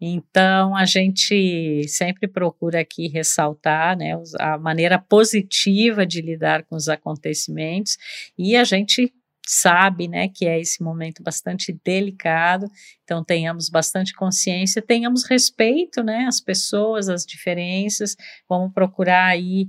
Então, 0.01 0.75
a 0.75 0.85
gente 0.85 1.85
sempre 1.87 2.27
procura 2.27 2.79
aqui 2.79 3.07
ressaltar 3.07 3.97
né, 3.97 4.13
a 4.39 4.57
maneira 4.57 4.97
positiva 4.97 6.05
de 6.05 6.21
lidar 6.21 6.63
com 6.63 6.75
os 6.75 6.87
acontecimentos 6.87 7.97
e 8.37 8.55
a 8.55 8.63
gente 8.63 9.13
sabe, 9.45 10.07
né, 10.07 10.29
que 10.29 10.45
é 10.45 10.59
esse 10.59 10.83
momento 10.83 11.23
bastante 11.23 11.77
delicado, 11.83 12.67
então 13.03 13.23
tenhamos 13.23 13.67
bastante 13.67 14.13
consciência, 14.13 14.79
tenhamos 14.79 15.23
respeito, 15.23 16.03
né, 16.03 16.25
às 16.27 16.39
pessoas, 16.39 17.09
às 17.09 17.25
diferenças, 17.25 18.15
vamos 18.47 18.71
procurar 18.71 19.25
aí 19.25 19.67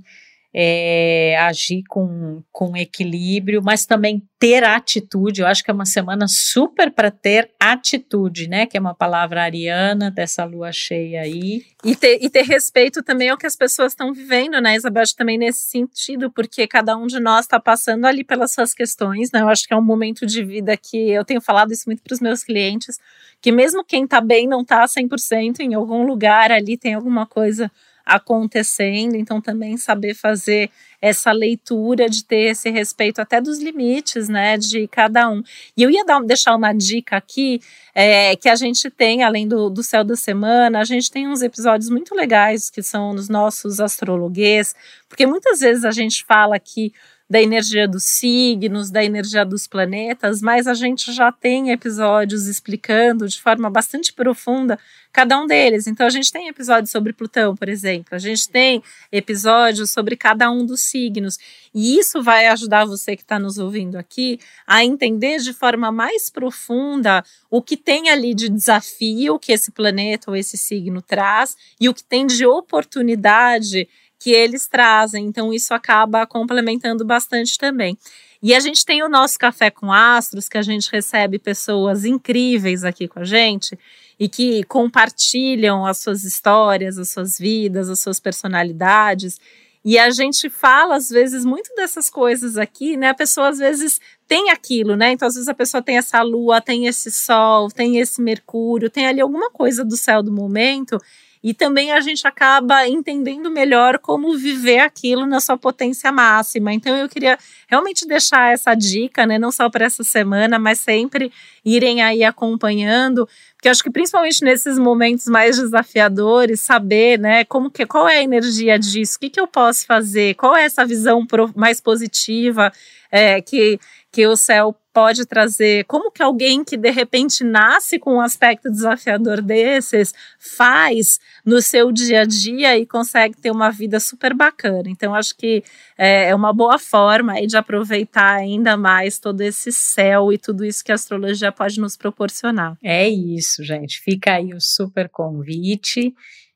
é, 0.53 1.37
agir 1.39 1.83
com, 1.87 2.43
com 2.51 2.75
equilíbrio, 2.75 3.61
mas 3.63 3.85
também 3.85 4.21
ter 4.37 4.63
atitude. 4.63 5.41
Eu 5.41 5.47
acho 5.47 5.63
que 5.63 5.71
é 5.71 5.73
uma 5.73 5.85
semana 5.85 6.25
super 6.27 6.91
para 6.91 7.09
ter 7.09 7.51
atitude, 7.59 8.49
né? 8.49 8.65
Que 8.65 8.75
é 8.75 8.81
uma 8.81 8.93
palavra 8.93 9.43
ariana 9.43 10.11
dessa 10.11 10.43
lua 10.43 10.71
cheia 10.71 11.21
aí. 11.21 11.63
E 11.85 11.95
ter, 11.95 12.19
e 12.21 12.29
ter 12.29 12.43
respeito 12.43 13.01
também 13.01 13.29
ao 13.29 13.37
que 13.37 13.47
as 13.47 13.55
pessoas 13.55 13.93
estão 13.93 14.13
vivendo, 14.13 14.59
né, 14.59 14.75
Isabel? 14.75 15.03
Também 15.15 15.37
nesse 15.37 15.69
sentido, 15.69 16.29
porque 16.31 16.67
cada 16.67 16.97
um 16.97 17.07
de 17.07 17.19
nós 17.19 17.45
está 17.45 17.59
passando 17.59 18.05
ali 18.05 18.23
pelas 18.23 18.53
suas 18.53 18.73
questões, 18.73 19.31
né? 19.31 19.41
Eu 19.41 19.49
acho 19.49 19.67
que 19.67 19.73
é 19.73 19.77
um 19.77 19.83
momento 19.83 20.25
de 20.25 20.43
vida 20.43 20.75
que 20.75 21.11
eu 21.11 21.23
tenho 21.23 21.41
falado 21.41 21.71
isso 21.71 21.83
muito 21.85 22.01
para 22.03 22.13
os 22.13 22.19
meus 22.19 22.43
clientes, 22.43 22.97
que 23.41 23.51
mesmo 23.51 23.83
quem 23.83 24.03
está 24.03 24.19
bem 24.19 24.47
não 24.47 24.61
está 24.61 24.83
100% 24.85 25.59
em 25.59 25.73
algum 25.73 26.03
lugar 26.05 26.51
ali, 26.51 26.77
tem 26.77 26.93
alguma 26.93 27.25
coisa 27.25 27.71
acontecendo, 28.15 29.15
então 29.15 29.39
também 29.39 29.77
saber 29.77 30.13
fazer 30.13 30.69
essa 31.01 31.31
leitura 31.31 32.09
de 32.09 32.23
ter 32.25 32.51
esse 32.51 32.69
respeito 32.69 33.19
até 33.19 33.39
dos 33.39 33.59
limites, 33.59 34.27
né, 34.27 34.57
de 34.57 34.87
cada 34.87 35.29
um. 35.29 35.41
E 35.77 35.81
eu 35.81 35.89
ia 35.89 36.03
dar, 36.03 36.21
deixar 36.21 36.55
uma 36.55 36.73
dica 36.73 37.15
aqui, 37.15 37.61
é, 37.95 38.35
que 38.35 38.49
a 38.49 38.55
gente 38.55 38.89
tem, 38.89 39.23
além 39.23 39.47
do, 39.47 39.69
do 39.69 39.81
Céu 39.81 40.03
da 40.03 40.15
Semana, 40.15 40.79
a 40.79 40.83
gente 40.83 41.09
tem 41.09 41.27
uns 41.27 41.41
episódios 41.41 41.89
muito 41.89 42.13
legais 42.13 42.69
que 42.69 42.83
são 42.83 43.13
nos 43.13 43.29
nossos 43.29 43.79
astrologuês, 43.79 44.75
porque 45.07 45.25
muitas 45.25 45.61
vezes 45.61 45.85
a 45.85 45.91
gente 45.91 46.25
fala 46.25 46.59
que 46.59 46.91
da 47.31 47.41
energia 47.41 47.87
dos 47.87 48.03
signos, 48.03 48.91
da 48.91 49.01
energia 49.05 49.45
dos 49.45 49.65
planetas, 49.65 50.41
mas 50.41 50.67
a 50.67 50.73
gente 50.73 51.13
já 51.13 51.31
tem 51.31 51.71
episódios 51.71 52.45
explicando 52.45 53.25
de 53.25 53.41
forma 53.41 53.69
bastante 53.69 54.11
profunda 54.11 54.77
cada 55.13 55.39
um 55.39 55.47
deles. 55.47 55.87
Então 55.87 56.05
a 56.05 56.09
gente 56.09 56.29
tem 56.29 56.49
episódios 56.49 56.91
sobre 56.91 57.13
Plutão, 57.13 57.55
por 57.55 57.69
exemplo, 57.69 58.15
a 58.15 58.19
gente 58.19 58.49
tem 58.49 58.83
episódios 59.09 59.91
sobre 59.91 60.17
cada 60.17 60.51
um 60.51 60.65
dos 60.65 60.81
signos, 60.81 61.37
e 61.73 61.97
isso 61.97 62.21
vai 62.21 62.47
ajudar 62.47 62.83
você 62.83 63.15
que 63.15 63.21
está 63.21 63.39
nos 63.39 63.57
ouvindo 63.57 63.95
aqui 63.95 64.37
a 64.67 64.83
entender 64.83 65.37
de 65.39 65.53
forma 65.53 65.89
mais 65.89 66.29
profunda 66.29 67.23
o 67.49 67.61
que 67.61 67.77
tem 67.77 68.09
ali 68.09 68.33
de 68.33 68.49
desafio 68.49 69.39
que 69.39 69.53
esse 69.53 69.71
planeta 69.71 70.29
ou 70.29 70.35
esse 70.35 70.57
signo 70.57 71.01
traz 71.01 71.55
e 71.79 71.87
o 71.87 71.93
que 71.93 72.03
tem 72.03 72.27
de 72.27 72.45
oportunidade 72.45 73.87
que 74.21 74.29
eles 74.31 74.67
trazem. 74.67 75.25
Então, 75.25 75.51
isso 75.51 75.73
acaba 75.73 76.27
complementando 76.27 77.03
bastante 77.03 77.57
também. 77.57 77.97
E 78.41 78.53
a 78.53 78.59
gente 78.59 78.85
tem 78.85 79.01
o 79.01 79.09
nosso 79.09 79.37
Café 79.39 79.71
com 79.71 79.91
Astros, 79.91 80.47
que 80.47 80.59
a 80.59 80.61
gente 80.61 80.91
recebe 80.91 81.39
pessoas 81.39 82.05
incríveis 82.05 82.83
aqui 82.83 83.07
com 83.07 83.19
a 83.19 83.23
gente 83.23 83.77
e 84.19 84.29
que 84.29 84.63
compartilham 84.65 85.87
as 85.87 85.97
suas 85.97 86.23
histórias, 86.23 86.99
as 86.99 87.09
suas 87.09 87.39
vidas, 87.39 87.89
as 87.89 87.99
suas 87.99 88.19
personalidades. 88.19 89.39
E 89.83 89.97
a 89.97 90.11
gente 90.11 90.51
fala, 90.51 90.97
às 90.97 91.09
vezes, 91.09 91.43
muito 91.43 91.73
dessas 91.75 92.07
coisas 92.07 92.59
aqui, 92.59 92.95
né? 92.95 93.09
A 93.09 93.15
pessoa, 93.15 93.49
às 93.49 93.57
vezes, 93.57 93.99
tem 94.27 94.51
aquilo, 94.51 94.95
né? 94.95 95.13
Então, 95.13 95.27
às 95.27 95.33
vezes, 95.33 95.49
a 95.49 95.55
pessoa 95.55 95.81
tem 95.81 95.97
essa 95.97 96.21
lua, 96.21 96.61
tem 96.61 96.85
esse 96.85 97.11
sol, 97.11 97.71
tem 97.71 97.97
esse 97.97 98.21
mercúrio, 98.21 98.87
tem 98.87 99.07
ali 99.07 99.19
alguma 99.19 99.49
coisa 99.49 99.83
do 99.83 99.97
céu 99.97 100.21
do 100.21 100.31
momento 100.31 101.01
e 101.43 101.53
também 101.53 101.91
a 101.91 101.99
gente 101.99 102.27
acaba 102.27 102.87
entendendo 102.87 103.49
melhor 103.49 103.97
como 103.97 104.37
viver 104.37 104.79
aquilo 104.79 105.25
na 105.25 105.39
sua 105.39 105.57
potência 105.57 106.11
máxima. 106.11 106.73
Então 106.73 106.95
eu 106.95 107.09
queria 107.09 107.37
realmente 107.67 108.07
deixar 108.07 108.53
essa 108.53 108.75
dica, 108.75 109.25
né, 109.25 109.39
não 109.39 109.51
só 109.51 109.69
para 109.69 109.85
essa 109.85 110.03
semana, 110.03 110.59
mas 110.59 110.79
sempre 110.79 111.31
irem 111.65 112.01
aí 112.01 112.23
acompanhando, 112.23 113.27
porque 113.55 113.69
acho 113.69 113.83
que 113.83 113.91
principalmente 113.91 114.43
nesses 114.43 114.77
momentos 114.77 115.25
mais 115.25 115.57
desafiadores, 115.57 116.61
saber, 116.61 117.19
né, 117.19 117.43
como 117.45 117.69
que 117.69 117.85
qual 117.85 118.07
é 118.07 118.17
a 118.17 118.23
energia 118.23 118.77
disso, 118.77 119.17
o 119.17 119.19
que, 119.19 119.29
que 119.29 119.39
eu 119.39 119.47
posso 119.47 119.85
fazer, 119.85 120.35
qual 120.35 120.55
é 120.55 120.63
essa 120.63 120.85
visão 120.85 121.25
mais 121.55 121.79
positiva 121.79 122.71
é, 123.11 123.41
que 123.41 123.79
que 124.11 124.27
o 124.27 124.35
céu 124.35 124.75
pode 124.93 125.25
trazer, 125.25 125.85
como 125.85 126.11
que 126.11 126.21
alguém 126.21 126.65
que 126.65 126.75
de 126.75 126.89
repente 126.91 127.43
nasce 127.43 127.97
com 127.97 128.15
um 128.15 128.21
aspecto 128.21 128.69
desafiador 128.69 129.41
desses 129.41 130.13
faz 130.37 131.17
no 131.45 131.61
seu 131.61 131.91
dia 131.91 132.21
a 132.21 132.25
dia 132.25 132.77
e 132.77 132.85
consegue 132.85 133.37
ter 133.37 133.51
uma 133.51 133.71
vida 133.71 133.99
super 133.99 134.33
bacana. 134.33 134.89
Então, 134.89 135.15
acho 135.15 135.35
que 135.37 135.63
é, 135.97 136.29
é 136.29 136.35
uma 136.35 136.51
boa 136.51 136.77
forma 136.77 137.33
aí 137.33 137.47
de 137.47 137.55
aproveitar 137.55 138.35
ainda 138.35 138.75
mais 138.75 139.17
todo 139.17 139.39
esse 139.41 139.71
céu 139.71 140.33
e 140.33 140.37
tudo 140.37 140.65
isso 140.65 140.83
que 140.83 140.91
a 140.91 140.95
astrologia 140.95 141.51
pode 141.51 141.79
nos 141.79 141.95
proporcionar. 141.95 142.77
É 142.83 143.07
isso, 143.07 143.63
gente. 143.63 144.01
Fica 144.01 144.33
aí 144.33 144.53
o 144.53 144.59
super 144.59 145.07
convite 145.07 146.13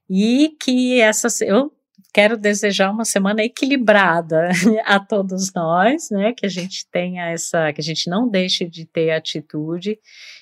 e 0.10 0.56
que 0.60 1.00
essa 1.00 1.28
eu 1.46 1.72
quero 2.16 2.38
desejar 2.38 2.92
uma 2.92 3.04
semana 3.04 3.44
equilibrada 3.44 4.48
a 4.86 4.98
todos 5.02 5.52
nós, 5.54 6.10
né? 6.10 6.32
Que 6.32 6.46
a 6.46 6.50
gente 6.50 6.88
tenha 6.90 7.26
essa, 7.30 7.74
que 7.74 7.82
a 7.82 7.84
gente 7.84 8.10
não 8.10 8.30
deixe 8.30 8.64
de 8.70 8.86
ter 8.86 9.12
atitude, 9.12 10.00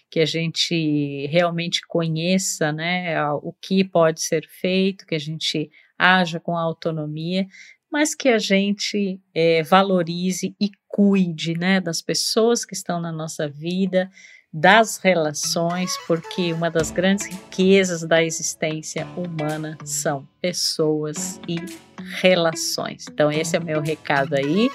que 0.08 0.20
a 0.20 0.26
gente 0.26 1.26
realmente 1.32 1.82
conheça, 1.88 2.72
né, 2.72 3.20
o 3.42 3.52
que 3.60 3.84
pode 3.84 4.22
ser 4.22 4.48
feito, 4.48 5.08
que 5.08 5.16
a 5.16 5.20
gente 5.20 5.72
haja 5.98 6.40
com 6.40 6.56
autonomia, 6.56 7.48
mas 7.92 8.14
que 8.14 8.30
a 8.30 8.38
gente 8.38 9.20
é, 9.34 9.64
valorize 9.64 10.56
e 10.62 10.70
cuide, 10.88 11.56
né, 11.58 11.82
das 11.82 12.04
pessoas 12.04 12.64
que 12.64 12.76
estão 12.76 13.02
na 13.02 13.12
nossa 13.12 13.50
vida, 13.50 14.12
das 14.54 14.98
relações, 14.98 15.98
porque 16.06 16.54
uma 16.54 16.70
das 16.70 16.92
grandes 16.92 17.26
riquezas 17.26 18.04
da 18.04 18.24
existência 18.24 19.08
humana 19.18 19.78
são 19.84 20.28
pessoas 20.40 21.40
e 21.48 21.56
relações. 22.22 23.06
Então, 23.12 23.32
esse 23.32 23.56
é 23.56 23.60
o 23.60 23.64
meu 23.64 23.82
recado 23.82 24.36
aí. 24.36 24.70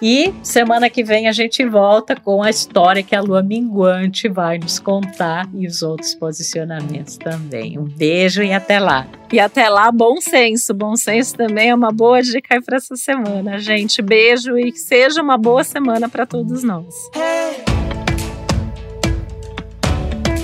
E 0.00 0.32
semana 0.42 0.90
que 0.90 1.02
vem 1.02 1.26
a 1.26 1.32
gente 1.32 1.64
volta 1.64 2.14
com 2.14 2.42
a 2.42 2.50
história 2.50 3.02
que 3.02 3.16
a 3.16 3.20
lua 3.20 3.42
minguante 3.42 4.28
vai 4.28 4.58
nos 4.58 4.78
contar 4.78 5.48
e 5.54 5.66
os 5.66 5.82
outros 5.82 6.14
posicionamentos 6.14 7.16
também. 7.16 7.78
Um 7.78 7.84
beijo 7.84 8.42
e 8.42 8.52
até 8.52 8.78
lá. 8.78 9.08
E 9.32 9.40
até 9.40 9.68
lá, 9.70 9.90
bom 9.90 10.20
senso. 10.20 10.74
Bom 10.74 10.96
senso 10.96 11.34
também 11.34 11.70
é 11.70 11.74
uma 11.74 11.90
boa 11.90 12.20
dica 12.20 12.60
para 12.60 12.76
essa 12.76 12.94
semana, 12.94 13.58
gente. 13.58 14.02
Beijo 14.02 14.58
e 14.58 14.70
que 14.70 14.78
seja 14.78 15.22
uma 15.22 15.38
boa 15.38 15.64
semana 15.64 16.10
para 16.10 16.26
todos 16.26 16.62
nós. 16.62 16.94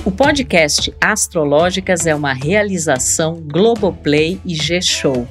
O 0.05 0.11
podcast 0.11 0.93
Astrológicas 1.01 2.07
é 2.07 2.15
uma 2.15 2.33
realização 2.33 3.41
Globoplay 3.41 4.41
e 4.45 4.53
G-Show. 4.53 5.29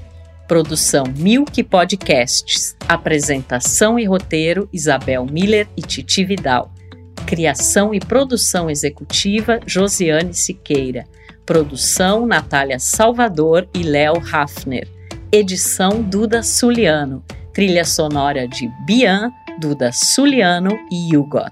Produção 0.48 1.04
Milk 1.18 1.62
Podcasts. 1.64 2.78
Apresentação 2.88 4.00
e 4.00 4.06
roteiro 4.06 4.70
Isabel 4.72 5.26
Miller 5.26 5.68
e 5.76 5.82
Titi 5.82 6.24
Vidal. 6.24 6.72
Criação 7.26 7.94
e 7.94 8.00
produção 8.00 8.70
executiva 8.70 9.60
Josiane 9.66 10.34
Siqueira. 10.34 11.06
Produção 11.46 12.26
Natália 12.26 12.80
Salvador 12.80 13.68
e 13.74 13.84
Léo 13.84 14.24
Hafner. 14.32 14.88
Edição 15.34 16.02
Duda 16.02 16.42
Suliano. 16.42 17.22
Trilha 17.54 17.84
sonora 17.84 18.48
de 18.48 18.70
Bian, 18.86 19.34
Duda 19.60 19.92
Suliano 19.92 20.80
e 20.90 21.18
Hugot. 21.18 21.52